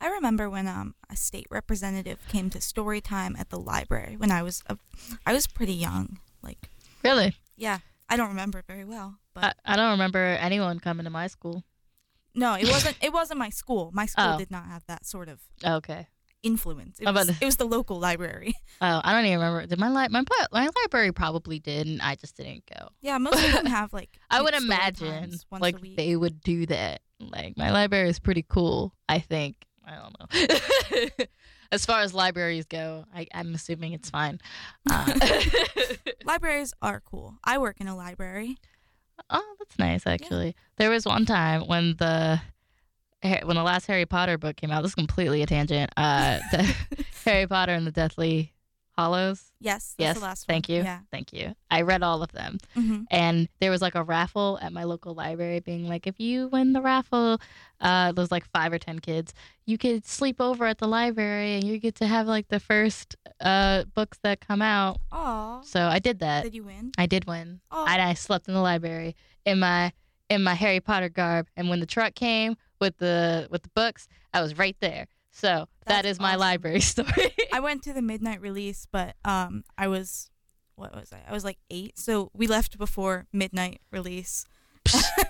[0.00, 4.30] I remember when um a state representative came to story time at the library when
[4.30, 4.76] I was a,
[5.24, 6.18] I was pretty young.
[6.42, 6.70] Like
[7.04, 7.78] Really, yeah,
[8.08, 11.26] I don't remember it very well, but I, I don't remember anyone coming to my
[11.28, 11.64] school.
[12.34, 13.90] no, it wasn't it wasn't my school.
[13.92, 14.38] My school Oh.
[14.38, 16.08] did not have that sort of Okay.
[16.42, 16.98] influence.
[17.00, 18.54] It was, about- it was the local library.
[18.80, 19.66] Oh, I don't even remember.
[19.66, 22.88] Did my li- my my library probably did, and I just didn't go.
[23.00, 27.00] Yeah, most of them have like I would imagine like they would do that.
[27.18, 28.92] Like my library is pretty cool.
[29.08, 29.56] I think.
[29.86, 31.26] I don't know.
[31.72, 34.40] as far as libraries go, I, I'm assuming it's fine.
[34.90, 35.12] Uh,
[36.24, 37.34] Libraries are cool.
[37.44, 38.58] I work in a library.
[39.30, 40.06] oh, that's nice.
[40.06, 42.40] Actually, there was one time when the
[43.22, 44.82] when the last Harry Potter book came out.
[44.82, 45.90] This is completely a tangent.
[45.96, 46.74] Uh, the
[47.24, 48.52] Harry Potter and the Deathly
[48.98, 49.52] Hallows.
[49.60, 51.00] Yes, that's yes, the last thank you, Yeah.
[51.10, 51.54] thank you.
[51.70, 52.58] I read all of them.
[52.74, 56.48] hmm and there was like a raffle at my local library being like if you
[56.48, 57.38] win the raffle
[57.80, 59.32] uh there's like five or ten kids
[59.66, 63.14] you could sleep over at the library and you get to have like the first
[63.40, 65.60] uh books that come out Aw.
[65.60, 66.90] so i did that Did you win?
[66.98, 67.84] i did win Oh.
[67.86, 69.92] and i slept in the library in my
[70.30, 74.08] in my harry potter garb and when the truck came with the with the books
[74.34, 76.40] i was right there so that That's is my awesome.
[76.40, 80.30] library story I went to the midnight release, but um, I was,
[80.76, 81.18] what was I?
[81.28, 84.46] I was like eight, so we left before midnight release,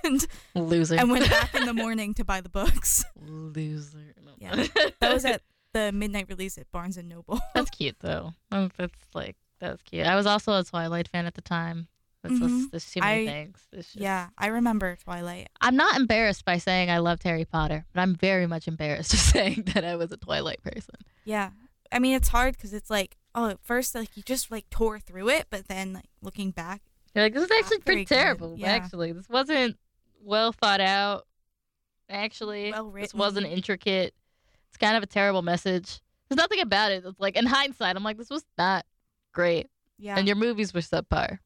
[0.05, 3.05] and loser I went back in the morning to buy the books.
[3.21, 3.99] loser
[4.39, 4.67] Yeah.
[5.01, 5.43] That was at
[5.73, 7.41] the midnight release at Barnes and Noble.
[7.55, 8.33] That's cute though.
[8.51, 10.07] That's like that's cute.
[10.07, 11.89] I was also a Twilight fan at the time.
[12.23, 12.71] That's just, Mhm.
[12.71, 13.67] there's too many I- things.
[13.73, 15.49] Just- yeah, I remember Twilight.
[15.61, 19.21] I'm not embarrassed by saying I loved Harry Potter, but I'm very much embarrassed of
[19.21, 20.97] saying that I was a Twilight person.
[21.25, 21.51] Yeah,
[21.93, 24.99] I mean it's hard because it's like, oh, at first like you just like tore
[24.99, 26.83] through it, but then like looking back,
[27.15, 28.57] You're like, this is actually pretty terrible.
[28.59, 28.69] Yeah.
[28.73, 29.77] Actually, this wasn't
[30.21, 31.27] well thought out.
[32.09, 34.15] Actually, Well this wasn't intricate.
[34.69, 36.01] It's kind of a terrible message.
[36.29, 37.05] There's nothing about it.
[37.05, 38.85] It's like in hindsight, I'm like, this was not
[39.33, 41.39] great, yeah, and your movies were subpar.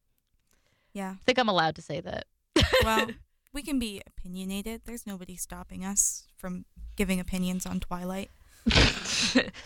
[0.93, 1.11] Yeah.
[1.11, 2.25] I think I'm allowed to say that.
[2.83, 3.07] Well,
[3.53, 4.81] we can be opinionated.
[4.85, 8.29] There's nobody stopping us from giving opinions on Twilight.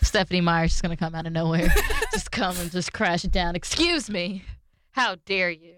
[0.02, 1.68] Stephenie Meyer's just gonna come out of nowhere,
[2.12, 3.54] just come and just crash it down.
[3.54, 4.42] Excuse me,
[4.92, 5.74] how dare you?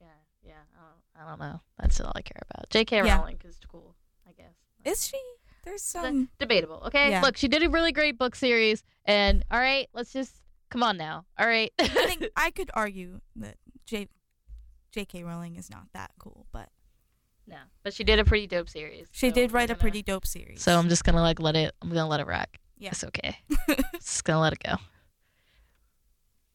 [0.00, 0.06] Yeah,
[0.44, 0.52] yeah.
[0.76, 1.60] I don't, I don't know.
[1.78, 2.68] That's all I care about.
[2.70, 2.96] J.K.
[2.98, 3.16] Yeah.
[3.18, 3.94] Rowling is cool,
[4.28, 4.54] I guess.
[4.84, 5.18] Is she?
[5.64, 6.28] There's some.
[6.38, 6.82] debatable.
[6.88, 7.22] Okay, Yeah.
[7.22, 10.34] look, she did a really great book series, and all right, let's just
[10.70, 11.24] come on now.
[11.38, 14.08] All right, I think I could argue that J.
[14.90, 15.22] J.K.
[15.24, 16.68] Rowling is not that cool, but
[17.46, 19.08] no, but she did a pretty dope series.
[19.12, 20.62] she so did write a gonna- pretty dope series.
[20.62, 21.74] So I'm just gonna like let it.
[21.82, 22.48] I'm gonna let it rock.
[22.78, 22.90] Yeah.
[22.90, 23.36] it's okay.
[23.94, 24.76] just gonna let it go.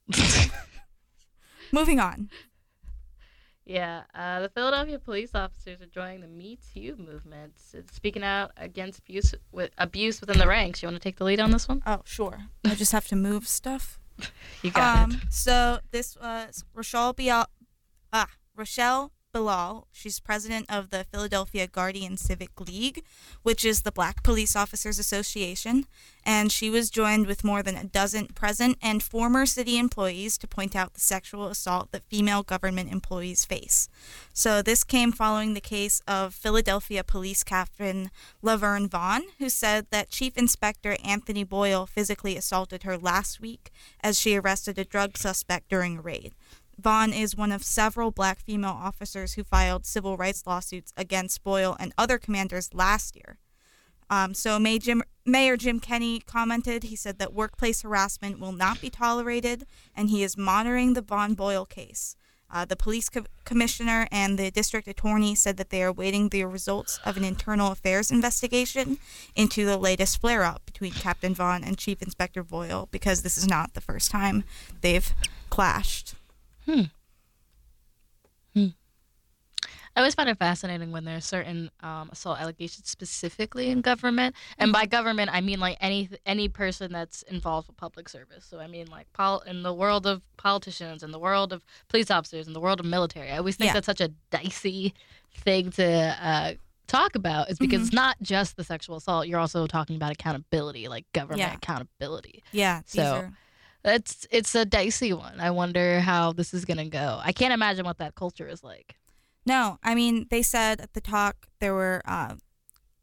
[1.71, 2.29] moving on.
[3.65, 8.51] Yeah, uh, the Philadelphia police officers are joining the Me Too movement, It's speaking out
[8.55, 10.81] against abuse with abuse within the ranks.
[10.81, 11.83] You want to take the lead on this one?
[11.85, 12.43] Oh, sure.
[12.63, 13.99] I just have to move stuff.
[14.61, 15.19] You got um, it.
[15.29, 17.47] So this was Rochelle Bilal.
[18.11, 19.87] Ah, Rochelle Bilal.
[19.91, 23.03] She's president of the Philadelphia Guardian Civic League,
[23.43, 25.85] which is the Black Police Officers Association,
[26.23, 30.47] and she was joined with more than a dozen present and former city employees to
[30.47, 33.89] point out the sexual assault that female government employees face.
[34.33, 38.11] So this came following the case of Philadelphia Police Captain
[38.41, 44.19] Laverne Vaughn, who said that Chief Inspector Anthony Boyle physically assaulted her last week as
[44.19, 46.33] she arrested a drug suspect during a raid.
[46.79, 51.75] Vaughn is one of several black female officers who filed civil rights lawsuits against Boyle
[51.79, 53.39] and other commanders last year.
[54.09, 56.85] Um, so May Jim, Mayor Jim Kenney commented.
[56.85, 61.33] He said that workplace harassment will not be tolerated, and he is monitoring the Vaughn
[61.33, 62.15] Boyle case.
[62.49, 66.45] Uh, the police co- commissioner and the district attorney said that they are waiting the
[66.45, 68.99] results of an internal affairs investigation
[69.35, 73.47] into the latest flare up between Captain Vaughn and Chief Inspector Boyle because this is
[73.47, 74.45] not the first time
[74.79, 75.13] they've
[75.49, 76.15] clashed.
[79.95, 84.35] I always find it fascinating when there are certain um, assault allegations specifically in government,
[84.59, 88.45] and by government I mean like any any person that's involved with public service.
[88.45, 92.11] So I mean like pol- in the world of politicians, in the world of police
[92.11, 93.31] officers, in the world of military.
[93.31, 93.73] I always think Yeah.
[93.73, 94.93] that's such a dicey
[95.33, 95.83] thing to
[96.21, 96.53] uh,
[96.85, 99.25] talk about, is because it's not just the sexual assault.
[99.27, 101.55] You're also talking about accountability, like government Yeah.
[101.55, 102.43] accountability.
[102.51, 103.29] Yeah, So-
[103.87, 105.39] It's it's a dicey one.
[105.39, 107.19] I wonder how this is gonna go.
[107.23, 108.95] I can't imagine what that culture is like.
[109.45, 112.35] No, I mean they said at the talk there were uh,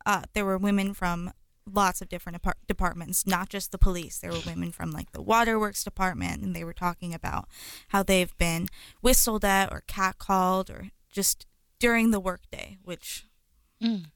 [0.06, 1.32] uh, there were women from
[1.66, 4.18] lots of different apart- departments, not just the police.
[4.18, 7.48] There were women from like the waterworks department, and they were talking about
[7.88, 8.68] how they've been
[9.00, 11.46] whistled at or catcalled or just
[11.78, 13.24] during the workday, which
[13.82, 14.06] Mm.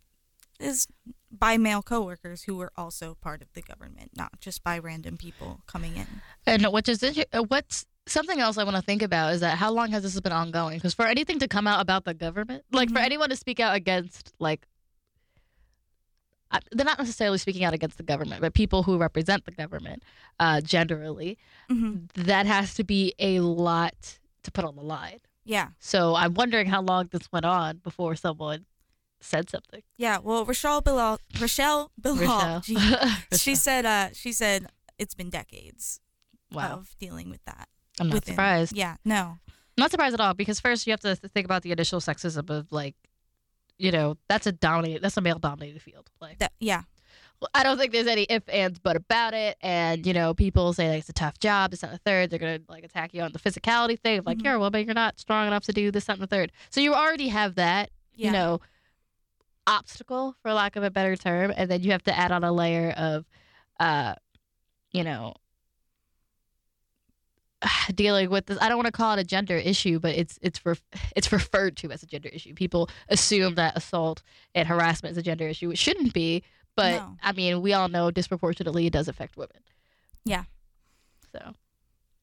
[0.61, 0.87] is
[1.31, 5.61] by male coworkers who were also part of the government, not just by random people
[5.67, 6.23] coming in.
[6.47, 9.71] And which is uh, what's something else I want to think about is that how
[9.71, 10.79] long has this been ongoing?
[10.79, 13.05] Because for anything to come out about the government, like for Mhm.
[13.05, 14.67] anyone to speak out against, like,
[16.73, 20.03] they're not necessarily speaking out against the government, but people who represent the government,
[20.41, 21.37] uh, generally,
[21.69, 25.19] hmm that has to be a lot to put on the line.
[25.45, 28.65] Yeah, So I'm wondering how long this went on before someone
[29.21, 29.83] said something.
[29.97, 30.19] yeah.
[30.19, 32.61] Well, Rochelle Bilal, Rochelle Bilal, Rochelle.
[32.61, 32.79] gee,
[33.37, 34.67] she said uh she said
[34.99, 36.01] it's been decades
[36.53, 36.73] wow.
[36.75, 37.69] of dealing with that
[38.01, 38.77] I'm not within- surprised.
[38.77, 39.39] yeah no
[39.77, 42.71] not surprised at all because first you have to think about the initial sexism of
[42.73, 42.95] like
[43.79, 46.83] you know that's a dominate that's a male dominated field like that yeah
[47.41, 50.73] well, i don't think there's any if ands but about it and you know people
[50.73, 53.23] say like it's a tough job it's not the third they're gonna like attack you
[53.23, 54.45] on the physicality thing of like Mhm.
[54.45, 56.81] you're a woman you're not strong enough to do this that, and the third so
[56.81, 58.61] you already have that yeah you know
[59.69, 62.51] obstacle for lack of a better term and then you have to add on a
[62.53, 63.25] layer of
[63.81, 64.15] uh
[64.93, 65.35] you know
[67.95, 70.65] dealing with this i don't want to call it a gender issue but it's it's
[70.65, 70.83] ref-
[71.17, 72.55] it's referred to as a gender issue.
[72.55, 74.23] People assume that assault
[74.55, 75.71] and harassment is a gender issue.
[75.71, 76.43] It shouldn't be
[76.77, 77.17] but No.
[77.23, 79.63] i mean we all know disproportionately it does affect women.
[80.25, 80.45] Yeah.
[81.33, 81.55] so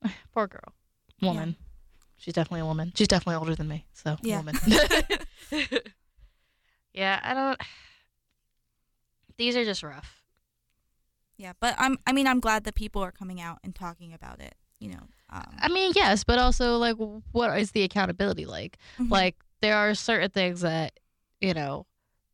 [0.34, 0.73] poor girl.
[1.21, 1.55] Woman.
[2.17, 2.91] She's definitely a woman.
[2.95, 4.38] She's definitely older than me so Yeah.
[4.38, 4.55] woman
[6.95, 7.60] yeah i don't
[9.38, 10.21] these are just rough
[11.38, 14.39] yeah but i'm i mean i'm glad that people are coming out and talking about
[14.41, 16.97] it you know um, I mean, yes, but also like,
[17.31, 18.77] what is the accountability like?
[18.99, 19.10] mhm.
[19.10, 20.99] Like, there are certain things that
[21.41, 21.88] you know,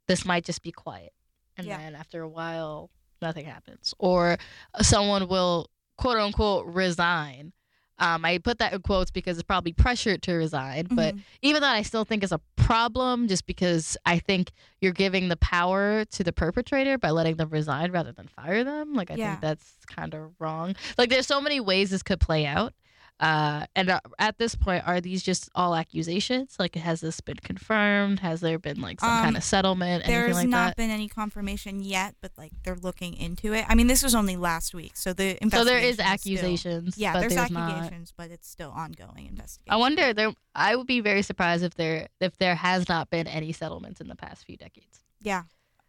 [0.08, 1.14] this might just be quiet,
[1.58, 1.78] and Yeah.
[1.78, 2.90] then after a while,
[3.22, 4.38] nothing happens, or
[4.82, 7.54] someone will quote unquote resign.
[8.02, 11.22] Um, I put that in quotes because it's probably pressured to resign, but Mhm.
[11.44, 15.38] even that I still think is a problem just because I think you're giving the
[15.38, 18.94] power to the perpetrator by letting them resign rather than fire them.
[18.96, 19.30] Like I Yeah.
[19.30, 20.76] think that's kind of wrong.
[20.98, 22.74] Like there's so many ways this could play out.
[23.22, 26.56] Uh, and uh, at this point, are these just all accusations?
[26.58, 28.20] Like, has this been confirmed?
[28.20, 30.06] Has there been like some Um, kind of settlement?
[30.06, 30.76] There's like not that?
[30.78, 34.36] been any confirmation yet but like they're looking into it i mean this was only
[34.38, 36.18] last week so the So there is investigation
[36.58, 36.98] still- accusations.
[36.98, 37.72] yeah but there's, there's not.
[37.72, 40.32] accusations but it's still ongoing investigation I wonder there.
[40.56, 44.08] I would be very surprised if there if there has not been any settlements in
[44.08, 45.04] the past few decades.
[45.22, 45.44] yeah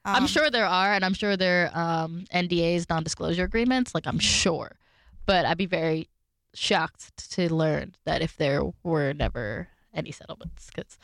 [0.05, 3.95] I'm Um, sure there are, and I'm sure there are um, NDAs, non-disclosure agreements.
[3.95, 4.73] Like I'm sure,
[5.27, 6.09] but I'd be very
[6.55, 10.99] shocked to learn that if there were never any settlements, because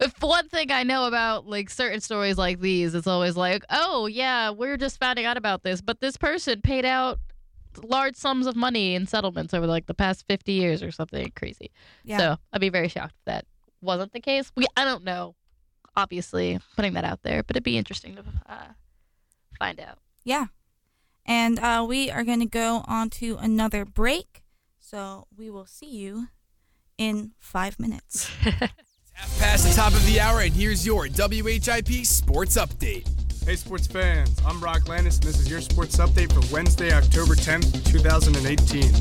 [0.00, 4.06] if one thing I know about like certain stories like these, it's always like, oh
[4.06, 7.18] yeah, we're just finding out about this, but this person paid out
[7.82, 11.70] large sums of money in settlements over like the past 50 years or something crazy.
[12.04, 12.18] Yeah.
[12.18, 13.44] So I'd be very shocked if that
[13.80, 14.50] wasn't the case.
[14.56, 15.34] We I don't know,
[15.96, 18.72] obviously putting that out there, but it'd be interesting to uh,
[19.58, 19.98] find out.
[20.24, 20.46] Yeah.
[21.28, 24.42] And uh, we are going to go on to another break.
[24.80, 26.28] So we will see you
[26.96, 28.28] in five minutes.
[29.12, 33.06] Half past the top of the hour, and here's your WHIP Sports Update.
[33.48, 37.34] Hey, sports fans, I'm Brock Landis, and this is your sports update for Wednesday, October
[37.34, 38.92] 10th, 2018.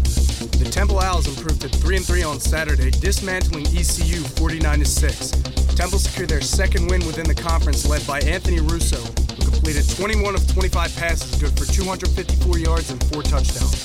[0.63, 5.31] The Temple Owls improved to 3 3 on Saturday, dismantling ECU 49 6.
[5.75, 8.95] Temple secured their second win within the conference, led by Anthony Russo,
[9.36, 13.83] who completed 21 of 25 passes, good for 254 yards and 4 touchdowns.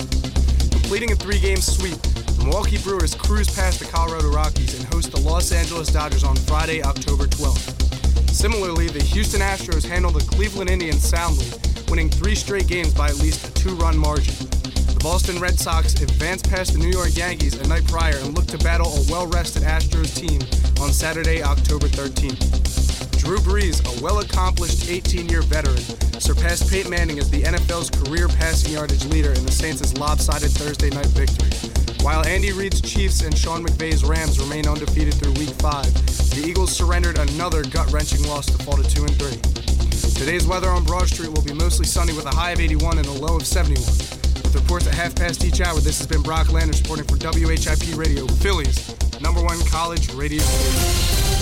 [0.70, 2.01] Completing a three game sweep,
[2.38, 6.37] the Milwaukee Brewers cruise past the Colorado Rockies and host the Los Angeles Dodgers on
[6.37, 8.02] Friday, October 12th.
[8.33, 11.46] Similarly, the Houston Astros handled the Cleveland Indians soundly,
[11.88, 14.35] winning three straight games by at least a two run margin.
[14.35, 18.51] The Boston Red Sox advanced past the New York Yankees a night prior and looked
[18.51, 20.40] to battle a well rested Astros team
[20.83, 23.18] on Saturday, October 13th.
[23.18, 25.79] Drew Brees, a well accomplished 18 year veteran,
[26.20, 30.90] surpassed Peyton Manning as the NFL's career passing yardage leader in the Saints' lopsided Thursday
[30.90, 31.72] night victory.
[32.03, 35.85] While Andy Reid's Chiefs and Sean McVay's Rams remain undefeated through Week 5,
[36.35, 39.31] the Eagles surrendered another gut wrenching loss to fall to 2 and 3.
[40.19, 43.07] Today's weather on Broad Street will be mostly sunny with a high of 81 and
[43.07, 43.85] a low of 71.
[43.87, 47.97] With reports at half past each hour, this has been Brock Landers reporting for WHIP
[47.97, 51.38] Radio, Philly's, number one college radio station.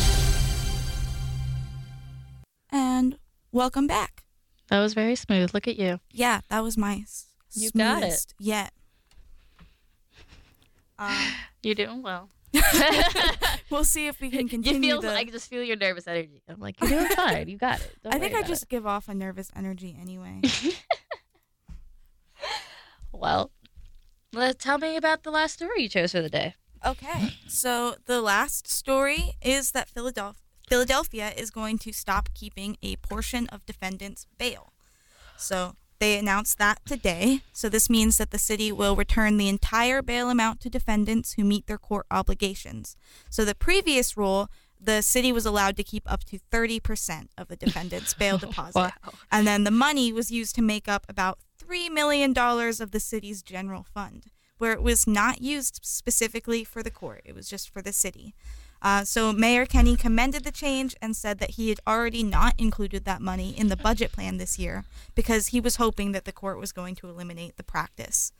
[2.70, 3.16] and
[3.50, 4.24] welcome back.
[4.68, 5.52] That was very smooth.
[5.54, 6.00] Look at you.
[6.12, 8.00] Yeah, that was my s- You got it.
[8.02, 8.72] smoothest yet.
[11.00, 11.16] Um,
[11.62, 12.28] You're doing well.
[13.70, 14.90] we'll see if we can You continue.
[14.90, 16.42] feel the, I just feel your nervous energy.
[16.48, 17.48] I'm like, you're doing fine.
[17.48, 17.96] You got it.
[18.04, 20.42] Don't I think I just give off a nervous energy anyway.
[23.12, 23.50] Well,
[24.32, 26.54] let tell me about the last story you chose for the day.
[26.84, 27.34] Okay.
[27.48, 30.36] So the last story is that Philadelphia
[30.68, 34.72] Philadelphia is going to stop keeping a portion of defendants' bail.
[35.36, 37.42] So they announced that today.
[37.52, 41.44] So this means that the city will return the entire bail amount to defendants who
[41.44, 42.96] meet their court obligations.
[43.28, 44.48] So the previous rule,
[44.80, 48.78] the city was allowed to keep up to 30% of the defendant's bail oh, deposit.
[48.78, 49.12] Wow.
[49.30, 53.42] And then the money was used to make up about $3 million of the city's
[53.42, 57.82] general fund, where it was not used specifically for the court, it was just for
[57.82, 58.34] the city.
[58.82, 63.04] Uh, so Mayor Kenney commended the change and said that he had already not included
[63.04, 66.58] that money in the budget plan this year because he was hoping that the court
[66.58, 68.32] was going to eliminate the practice.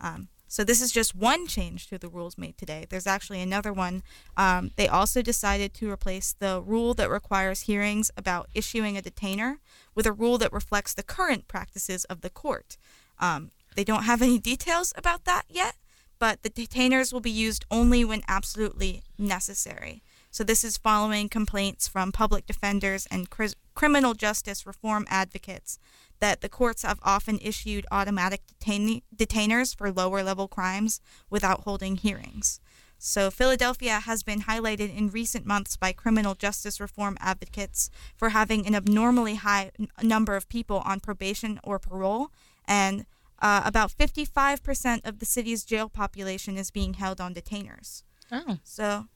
[0.00, 2.86] Um, so this is just one change to the rules made today.
[2.88, 4.02] There's actually another one.
[4.36, 9.58] Um, they also decided to replace the rule that requires hearings about issuing a detainer
[9.94, 12.78] with a rule that reflects the current practices of the court.
[13.18, 15.76] Um, they don't have any details about that yet,
[16.18, 20.02] but the detainers will be used only when absolutely necessary.
[20.30, 25.78] So this is following complaints from public defenders and cri- criminal justice reform advocates
[26.20, 31.00] that the courts have often issued automatic detain- detainers for lower level crimes
[31.30, 32.60] without holding hearings.
[33.00, 38.66] So, Philadelphia has been highlighted in recent months by criminal justice reform advocates for having
[38.66, 42.32] an abnormally high n- number of people on probation or parole,
[42.66, 43.06] and
[43.40, 48.02] uh, about 55% of the city's jail population is being held on detainers.
[48.30, 49.06] Oh, So,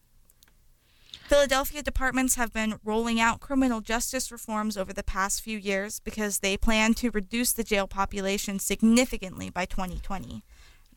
[1.26, 6.40] Philadelphia departments have been rolling out criminal justice reforms over the past few years because
[6.40, 10.44] they plan to reduce the jail population significantly by 2020.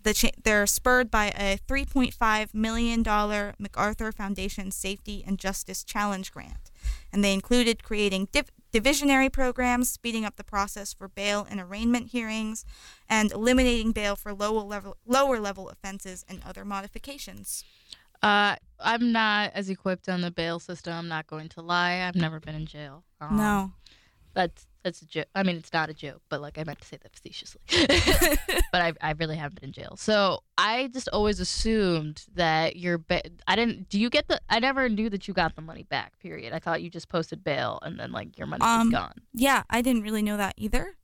[0.04, 3.02] The cha- they're spurred by a $3.5 million
[3.58, 6.70] MacArthur Foundation Safety and Justice Challenge grant.
[7.14, 12.08] And they included creating div- divisionary programs, speeding up the process for bail and arraignment
[12.08, 12.66] hearings,
[13.08, 17.64] and eliminating bail for lower level, lower level offenses and other modifications.
[18.22, 20.94] uh, I'm not as equipped on the bail system.
[20.94, 22.02] I'm not going to lie.
[22.06, 23.04] I've never been in jail.
[23.22, 23.72] Um, No.
[24.34, 25.26] that's that's a joke.
[25.36, 27.60] I mean, it's not a joke, but like I meant to say that facetiously.
[28.72, 32.98] but I, I really haven't been in jail, so I just always assumed that your
[33.00, 33.90] ba- I didn't.
[33.90, 34.40] Do you get the?
[34.50, 36.18] I never knew that you got the money back.
[36.20, 36.54] Period.
[36.54, 39.14] I thought you just posted bail and then like your money was Um, gone.
[39.34, 40.96] Yeah, I didn't really know that either.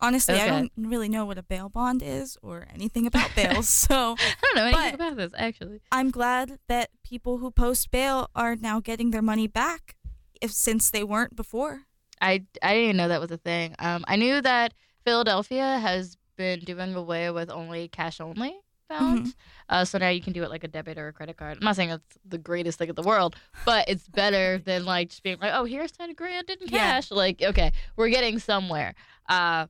[0.00, 3.68] Honestly, I don't really know what a bail bond is or anything about bails.
[3.68, 5.80] so I don't know anything about this actually.
[5.90, 9.96] I'm glad that people who post bail are now getting their money back
[10.40, 11.82] if since they weren't before.
[12.20, 13.74] I I didn't even know that was a thing.
[13.78, 18.56] Um, I knew that Philadelphia has been doing away with only cash only
[18.88, 19.36] balance.
[19.68, 21.58] Uh, so now you can do it like a debit or a credit card.
[21.58, 25.10] I'm not saying it's the greatest thing in the world, but it's better than like
[25.10, 26.92] just being like, oh, here's ten grand in Yeah.
[26.92, 27.10] cash.
[27.10, 28.94] Like, okay, we're getting somewhere.
[29.28, 29.66] Uh,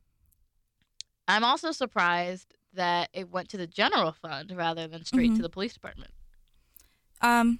[1.26, 5.36] I'm also surprised that it went to the general fund rather than straight Mhm.
[5.36, 6.12] to the police department.
[7.20, 7.58] Um,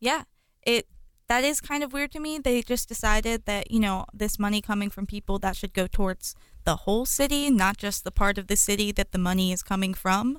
[0.00, 0.24] yeah,
[0.66, 0.86] it
[1.28, 2.38] that is kind of weird to me.
[2.38, 6.34] They just decided that you know this money coming from people that should go towards
[6.64, 9.94] the whole city, not just the part of the city that the money is coming
[9.94, 10.38] from.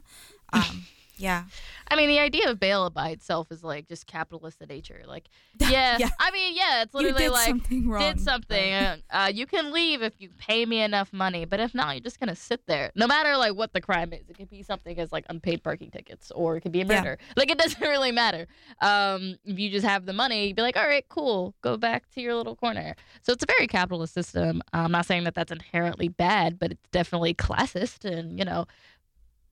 [0.54, 0.86] Um,
[1.18, 1.43] yeah,
[1.89, 5.01] I mean, the idea of bail by itself is like just capitalist in nature.
[5.07, 6.09] Like, yeah, Yeah.
[6.20, 8.01] I mean, yeah, it's literally did like something wrong.
[8.01, 8.74] did something.
[8.74, 12.01] Uh, uh, you can leave if you pay me enough money, but if not, you're
[12.01, 12.91] just gonna sit there.
[12.95, 15.91] No matter like what the crime is, it could be something as like unpaid parking
[15.91, 17.01] tickets, or it could be a Yeah.
[17.01, 17.18] murder.
[17.36, 18.47] Like it doesn't really matter.
[18.82, 22.09] Um, if you just have the money, you'd be like, all right, cool, go back
[22.16, 22.95] to your little corner.
[23.22, 24.61] So it's a very capitalist system.
[24.74, 28.66] I'm not saying that that's inherently bad, but it's definitely classist, and you know,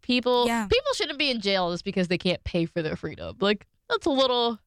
[0.03, 0.67] people Yeah.
[0.67, 3.35] people shouldn't be in jail just because they can't pay for their freedom.
[3.39, 4.59] Like that's a little.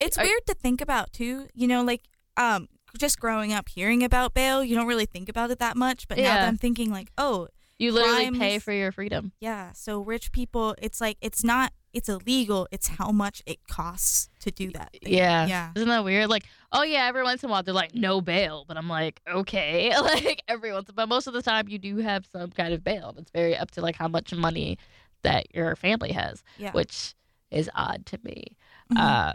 [0.00, 1.48] It's I- weird to think about too.
[1.54, 2.02] You know, like
[2.38, 6.08] um, just growing up hearing about bail, you don't really think about it that much.
[6.08, 7.48] But now that I'm thinking, like, oh,
[7.78, 9.32] You literally Crimes- pay for your freedom.
[9.40, 12.66] yeah, so rich people, it's like it's not, it's illegal.
[12.70, 14.92] It's how much it costs to do that.
[14.92, 15.12] thing.
[15.14, 15.46] Yeah.
[15.46, 16.28] yeah, Isn't that weird?
[16.28, 18.64] Like, oh yeah, every once in a while they're like, no bail.
[18.66, 19.92] But I'm like, okay.
[20.02, 23.14] Like every once but most of the time you do have some kind of bail.
[23.18, 24.78] It's very up to like how much money
[25.22, 26.72] that your family has, yeah.
[26.72, 27.14] which
[27.50, 28.56] is odd to me.
[28.92, 28.98] Mhm.
[28.98, 29.32] Uh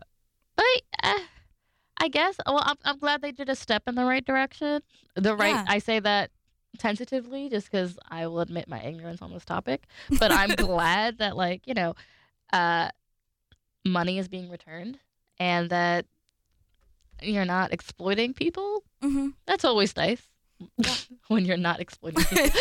[0.55, 1.19] but uh,
[1.99, 4.81] I guess well I'm I'm glad they did a step in the right direction.
[5.15, 5.65] The right Yeah.
[5.67, 6.31] I say that
[6.77, 9.83] tentatively just because I will admit my ignorance on this topic.
[10.19, 11.95] But I'm glad that like, you know,
[12.53, 12.89] uh
[13.85, 14.99] money is being returned
[15.39, 16.05] and that
[17.21, 18.83] you're not exploiting people.
[19.01, 20.21] hmm That's always nice
[21.27, 22.59] when you're not exploiting people.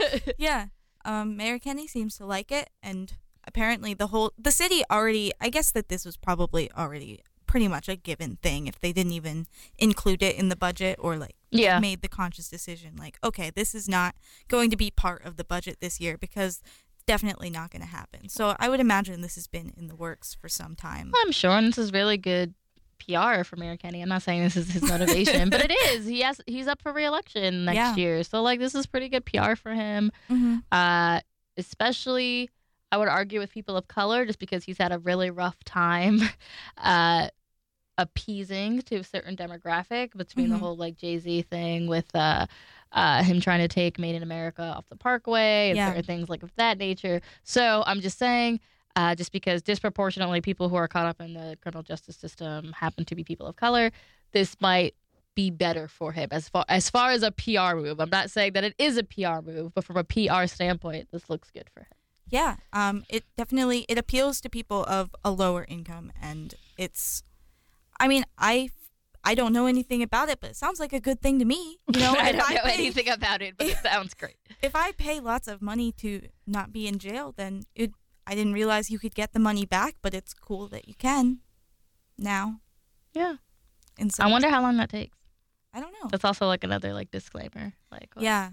[0.38, 0.66] Yeah.
[1.04, 3.14] Um, Mayor Kenney seems to like it, and
[3.46, 5.32] apparently the whole the city already.
[5.40, 9.12] I guess that this was probably already pretty much a given thing if they didn't
[9.12, 9.46] even
[9.78, 11.80] include it in the budget or like yeah.
[11.80, 14.14] made the conscious decision like okay this is not
[14.48, 16.60] going to be part of the budget this year because
[17.08, 20.34] definitely not going to happen so i would imagine this has been in the works
[20.40, 22.54] for some time I'm sure, and this is really good
[23.04, 24.02] PR for Mayor Kenney.
[24.02, 26.04] I'm not saying this is his motivation, but it is.
[26.06, 27.96] He has he's up for reelection next Yeah.
[27.96, 30.10] year, so like this is pretty good PR for him.
[30.28, 30.56] mm-hmm.
[30.70, 31.20] Uh,
[31.56, 32.50] especially,
[32.92, 36.20] I would argue with people of color, just because he's had a really rough time,
[36.76, 37.28] uh,
[37.96, 40.60] appeasing to a certain demographic between the Mhm.
[40.60, 42.46] whole like Jay Z thing with uh,
[42.92, 45.88] uh, him trying to take Made in America off the Parkway and Yeah.
[45.88, 47.20] certain things like of that nature.
[47.44, 48.60] So I'm just saying.
[48.96, 53.04] Uh, just because disproportionately people who are caught up in the criminal justice system happen
[53.04, 53.92] to be people of color,
[54.32, 54.92] this might
[55.36, 58.00] be better for him as far as far as a PR move.
[58.00, 61.30] I'm not saying that it is a PR move, but from a PR standpoint, this
[61.30, 61.86] looks good for him.
[62.28, 67.22] yeah um it definitely it appeals to people of a lower income and it's
[68.00, 68.68] i mean i
[69.30, 71.62] i don't know anything about it but it sounds like a good thing to me
[71.94, 74.36] you know I don't know pay- anything about it, but it sounds great.
[74.68, 76.10] if I pay lots of money to
[76.46, 77.90] not be in jail, then it.
[78.30, 81.38] I didn't realize you could get the money back, but it's cool that you can
[82.18, 82.60] now.
[83.14, 83.36] Yeah.
[83.98, 85.16] In some, I wonder how long that takes.
[85.72, 86.08] I don't know.
[86.10, 87.72] That's also like another like disclaimer.
[87.90, 88.50] Like well, Yeah.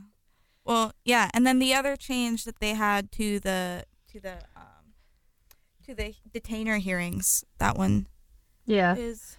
[0.64, 4.86] Well, yeah, and then the other change that they had to the to the um
[5.86, 8.08] to the detainer hearings, that one
[8.66, 8.96] yeah.
[8.96, 9.38] is.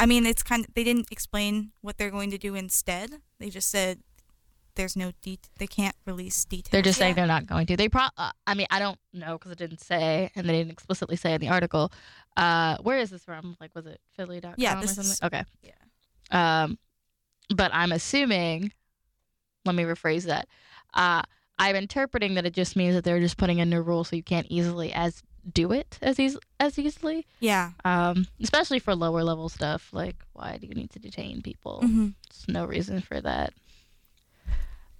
[0.00, 3.20] I mean, it's kind of they didn't explain what they're going to do instead.
[3.38, 4.00] They just said
[4.74, 6.70] there's no de- they can't release details.
[6.70, 7.16] They're just saying yet.
[7.16, 7.76] they're not going to.
[7.76, 8.02] They pro.
[8.16, 11.34] Uh, I mean, I don't know because it didn't say, and they didn't explicitly say
[11.34, 11.92] in the article.
[12.36, 13.56] Uh, where is this from?
[13.60, 15.04] Like, was it Philly.com Yeah, or something?
[15.04, 15.44] is- okay.
[15.62, 16.62] Yeah.
[16.64, 16.78] Um,
[17.54, 18.72] but I'm assuming.
[19.66, 20.48] Let me rephrase that.
[20.94, 21.20] Uh,
[21.58, 24.22] I'm interpreting that it just means that they're just putting in new rules so you
[24.22, 25.22] can't easily as
[25.52, 27.26] do it as eas- as easily.
[27.40, 27.72] Yeah.
[27.84, 29.88] Um, especially for lower level stuff.
[29.92, 31.80] Like, why do you need to detain people?
[31.82, 33.52] hmm There's no reason for that.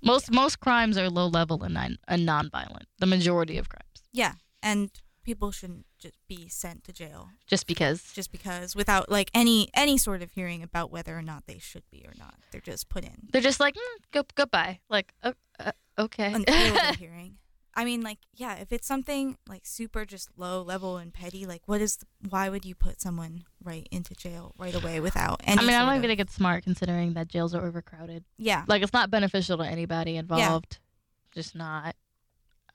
[0.03, 2.87] Most most crimes are low level and non and non-violent.
[2.99, 4.91] The majority of crimes, Yeah, and
[5.23, 8.03] people shouldn't just be sent to jail just because.
[8.15, 11.83] just because without like any any sort of hearing about whether or not they should
[11.91, 12.37] be or not.
[12.51, 14.81] They're just put in They're just like, mm, go goodbye.
[14.89, 16.33] Like, uh, uh, okay.
[16.33, 17.37] until the hearing.
[17.75, 21.63] I mean, like, yeah, if it's something like super just low level and petty, like,
[21.67, 21.97] what is?
[21.97, 25.59] The, why would you put someone right into jail right away without any?
[25.59, 28.25] I mean, I don't of- even think it's smart considering that jails are overcrowded.
[28.39, 30.79] Yeah, Like, it's not beneficial to anybody involved.
[30.81, 31.33] Yeah.
[31.33, 31.95] Just not.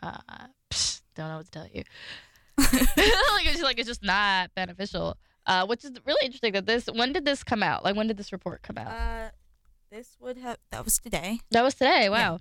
[0.02, 0.18] Uh,
[0.70, 1.84] psh, don't know what to tell you.
[2.58, 5.18] like it's just like it's just not beneficial.
[5.46, 6.54] uh, which is really interesting.
[6.54, 7.84] That this when did this come out?
[7.84, 8.88] Like when did this report come out?
[8.88, 9.30] Uh,
[9.92, 11.40] this would have that was today.
[11.52, 12.08] That was today.
[12.10, 12.40] Wow.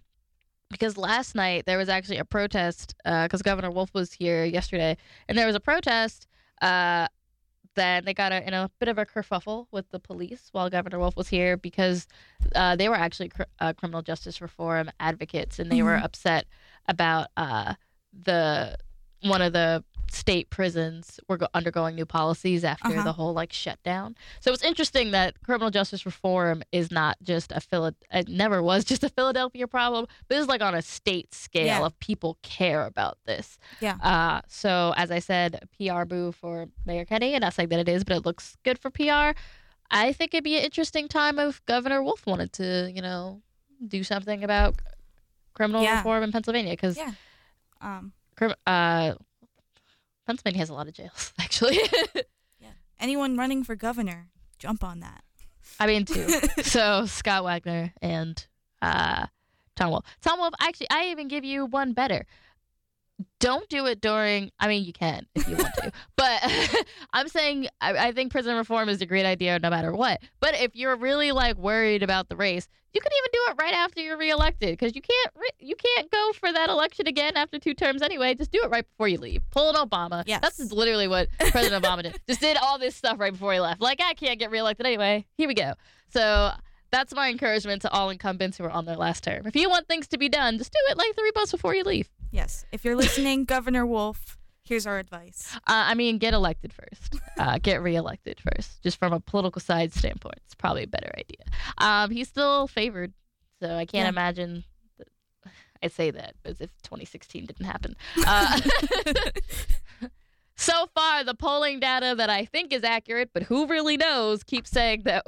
[0.70, 4.96] Because last night there was actually a protest because Governor Wolf was here yesterday,
[5.28, 6.26] and there was a protest.
[6.60, 7.06] Uh,
[7.76, 10.98] then they got a, in a bit of a kerfuffle with the police while Governor
[11.00, 12.06] Wolf was here because
[12.54, 16.04] uh, they were actually cr- uh, criminal justice reform advocates, and they were Mhm.
[16.04, 16.46] upset
[16.86, 17.74] about uh,
[18.12, 18.76] the
[19.22, 23.02] one of the state prisons were go- undergoing new policies after Uh-huh.
[23.02, 24.16] the whole like shutdown.
[24.40, 28.84] So it's interesting that criminal justice reform is not just a Phila- it never was
[28.84, 31.84] just a Philadelphia problem, but it's like on a state scale Yeah.
[31.84, 33.58] of people care about this.
[33.80, 33.96] Yeah.
[34.02, 37.88] Uh, so as I said, PR boo for Mayor Kenney, and not saying that it
[37.88, 39.34] is, but it looks good for PR.
[39.90, 43.42] I think it'd be an interesting time if Governor Wolf wanted to, you know,
[43.86, 44.76] do something about
[45.52, 45.98] criminal Yeah.
[45.98, 47.12] reform in Pennsylvania because Yeah.
[47.80, 48.12] Um,
[48.66, 49.14] uh,
[50.26, 51.78] Pennsylvania has a lot of jails, actually.
[52.60, 52.68] yeah.
[52.98, 55.22] anyone running for governor, jump on that.
[55.78, 56.28] I mean, two.
[56.62, 58.44] so Scott Wagner and
[58.82, 59.26] uh,
[59.76, 60.04] Tom Wolf.
[60.22, 62.26] Tom Wolf, actually, I even give you one better.
[63.40, 64.50] Don't do it during.
[64.58, 66.40] I mean, you can if you want to, but
[67.12, 70.20] I'm saying I, I think prison reform is a great idea no matter what.
[70.40, 73.74] But if you're really like worried about the race, you can even do it right
[73.74, 77.58] after you're reelected because you can't re- you can't go for that election again after
[77.58, 78.34] two terms anyway.
[78.34, 79.42] Just do it right before you leave.
[79.50, 80.24] Pull an Obama.
[80.26, 80.40] Yes.
[80.40, 82.18] that's literally what President Obama did.
[82.28, 83.80] Just did all this stuff right before he left.
[83.80, 85.26] Like I can't get reelected anyway.
[85.36, 85.74] Here we go.
[86.08, 86.52] So
[86.90, 89.46] that's my encouragement to all incumbents who are on their last term.
[89.46, 91.82] If you want things to be done, just do it like three months before you
[91.82, 92.08] leave.
[92.34, 92.66] Yes.
[92.72, 95.54] If you're listening, Governor Wolf, here's our advice.
[95.54, 97.14] Uh, I mean, get elected first.
[97.38, 98.82] Uh, get reelected first.
[98.82, 101.44] Just from a political side standpoint, it's probably a better idea.
[101.78, 103.12] Um, he's still favored,
[103.62, 104.08] so I can't Yeah.
[104.08, 104.64] imagine.
[104.98, 105.08] That,
[105.82, 107.94] I say that as if 2016 didn't happen.
[108.26, 108.60] Uh,
[110.56, 114.70] so far, the polling data that I think is accurate, but who really knows, keeps
[114.70, 115.24] saying that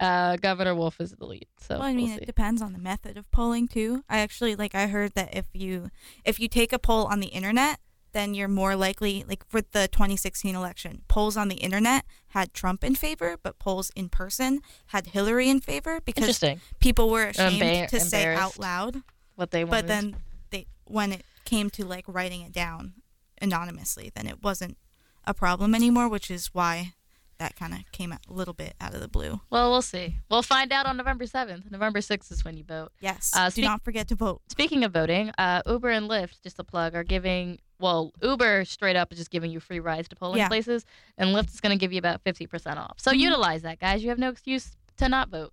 [0.00, 1.46] uh, Governor Wolf is the lead.
[1.58, 4.04] So Well, I mean, we'll it depends on the method of polling too.
[4.08, 5.90] I actually like I heard that if you
[6.24, 7.80] if you take a poll on the internet,
[8.12, 12.84] then you're more likely like for the 2016 election, polls on the internet had Trump
[12.84, 16.42] in favor, but polls in person had Hillary in favor because
[16.80, 19.02] people were ashamed Embar- to say out loud.
[19.34, 19.82] What they wanted.
[19.82, 20.16] But then
[20.50, 22.94] they when it came to like writing it down
[23.40, 24.76] anonymously, then it wasn't
[25.24, 26.94] a problem anymore, which is why
[27.38, 29.40] that kind of came a little bit out of the blue.
[29.50, 30.16] well, we'll see.
[30.30, 31.70] We'll find out on November 7th.
[31.70, 32.92] November 6th is when you vote.
[33.00, 33.32] Yes.
[33.36, 34.40] Uh, Do not forget to vote.
[34.48, 37.58] Speaking of voting, uh, Uber and Lyft, just a plug, are giving.
[37.78, 40.48] Well, Uber straight up is just giving you free rides to polling Yeah.
[40.48, 40.84] places,
[41.18, 42.94] and Lyft is going to give you about fifty percent off.
[42.98, 43.18] So Mhm.
[43.18, 44.02] utilize that, guys.
[44.02, 45.52] You have no excuse to not vote.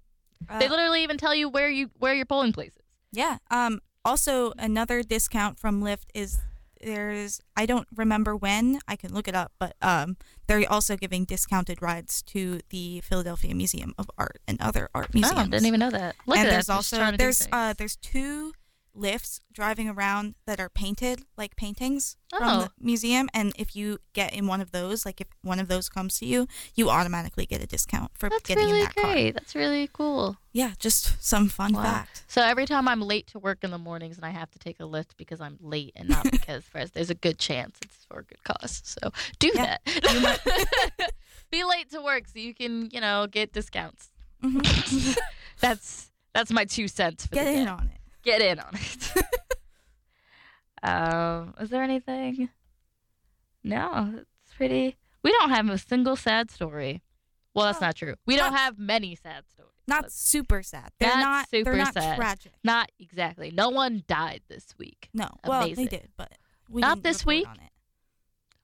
[0.60, 2.84] they Uh, literally even tell you where you where your polling place is.
[3.12, 3.38] Yeah.
[3.52, 3.82] Um.
[4.06, 6.40] Also, another discount from Lyft is
[6.86, 10.18] there's I don't remember when I can look it up, but um
[10.48, 15.40] they're also giving discounted rides to the Philadelphia Museum of Art and other art museums.
[15.40, 16.16] Oh, didn't even know that.
[16.26, 16.74] Look and at there's that.
[16.74, 18.54] also trying to do there's uh there's two
[18.96, 22.60] Lyfts driving around that are painted like paintings from Oh.
[22.62, 25.90] the museum and if you get in one of those like if one of those
[25.90, 29.12] comes to you you automatically get a discount for That's getting really in that car
[29.14, 29.32] great.
[29.34, 30.38] That's really cool.
[30.52, 31.84] yeah just some fun Wow.
[31.84, 34.60] fact So every time I'm late to work in the mornings and I have to
[34.60, 38.06] take a Lyft because I'm late and not because there's- there's a good chance it's
[38.06, 38.82] for a good cause.
[38.86, 39.78] So do Yeah.
[39.86, 41.12] that.
[41.52, 44.10] Be late to work so you can, you know, get discounts.
[44.44, 45.18] Mhm.
[45.60, 49.14] that's that's my two cents for get in on it Get in on it.
[50.84, 52.50] um, is there anything?
[53.64, 54.98] No, it's pretty.
[55.24, 57.02] We don't have a single sad story.
[57.54, 58.16] Well, that's No, not true.
[58.26, 59.70] We don't have many sad stories.
[59.88, 62.16] not super sad they're Not not super they're not sad.
[62.18, 63.52] tragic not exactly.
[63.52, 65.10] No one died this week.
[65.14, 65.86] no well Amazing.
[65.86, 66.32] they did but
[66.70, 67.46] we Not this week.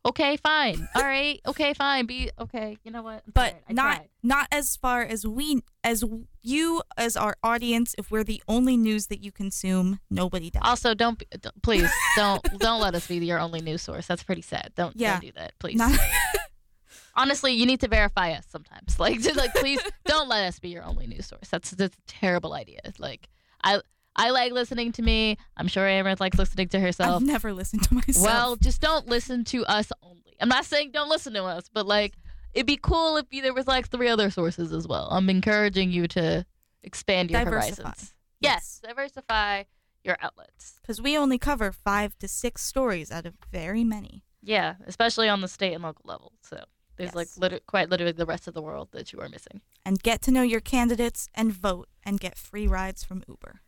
[0.05, 0.87] Okay, fine.
[0.95, 1.41] All right.
[1.45, 2.05] Okay, fine.
[2.05, 2.77] Be okay.
[2.83, 3.21] You know what?
[3.31, 4.09] but Alright, I not tried.
[4.23, 6.03] not as far as we as
[6.41, 10.93] you as our audience if we're the only news that you consume nobody died Also,
[10.93, 14.07] don't, be, don't please don't don't let us be your only news source.
[14.07, 14.71] That's pretty sad.
[14.75, 15.13] Don't Yeah.
[15.19, 15.75] don't do that, please.
[15.77, 15.99] Not-
[17.15, 18.95] Honestly, you need to verify us sometimes.
[18.99, 21.49] Like, just, like please don't let us be your only news source.
[21.49, 22.79] That's that's a terrible idea.
[22.97, 23.27] Like,
[23.63, 23.81] I
[24.15, 25.37] I like listening to me.
[25.55, 27.21] I'm sure Amarynth likes listening to herself.
[27.21, 30.35] I've never listened to myself Well, just don't listen to us only.
[30.41, 32.13] I'm not saying don't listen to us, but like
[32.53, 35.07] it'd be cool if you, there was like three other sources as well.
[35.11, 36.45] I'm encouraging you to
[36.83, 37.83] expand your Diversify.
[37.83, 38.13] horizons.
[38.41, 39.63] Yes, diversify
[40.03, 40.79] your outlets.
[40.81, 45.41] because we only cover five to six stories out of very many Yeah, especially on
[45.41, 46.31] the state and local level.
[46.41, 46.63] So
[46.95, 49.61] there's like lit- quite literally the rest of the world that you are missing.
[49.85, 53.61] and get to know your candidates and vote and get free rides from Uber.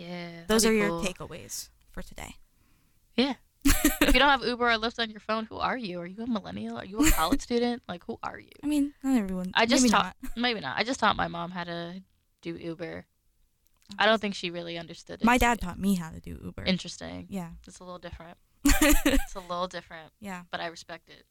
[0.00, 1.02] Yeah, Those are your cool.
[1.02, 2.36] takeaways for today.
[3.16, 3.34] Yeah,
[3.64, 6.00] if you don't have Uber or Lyft on your phone, who are you?
[6.00, 6.78] Are you a millennial?
[6.78, 7.82] Are you a college student?
[7.88, 8.48] Like, who are you?
[8.64, 9.50] I mean, not everyone.
[9.54, 10.32] I just maybe taught, not.
[10.36, 10.78] maybe not.
[10.78, 12.02] I just taught my mom how to
[12.40, 13.04] do Uber.
[13.98, 15.24] I don't think she really understood it.
[15.24, 16.64] My dad taught me how to do Uber.
[16.64, 17.26] Interesting.
[17.28, 17.50] yeah.
[17.66, 18.38] It's a little different.
[18.64, 20.42] It's a little different, yeah.
[20.50, 21.24] but I respect it.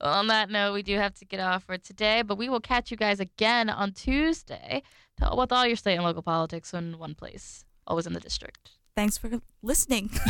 [0.00, 2.60] Well, on that note, we do have to get off for today, but we will
[2.60, 4.82] catch you guys again on Tuesday
[5.36, 8.70] with all your state and local politics in one place, always in the district.
[8.96, 10.10] Thanks for listening.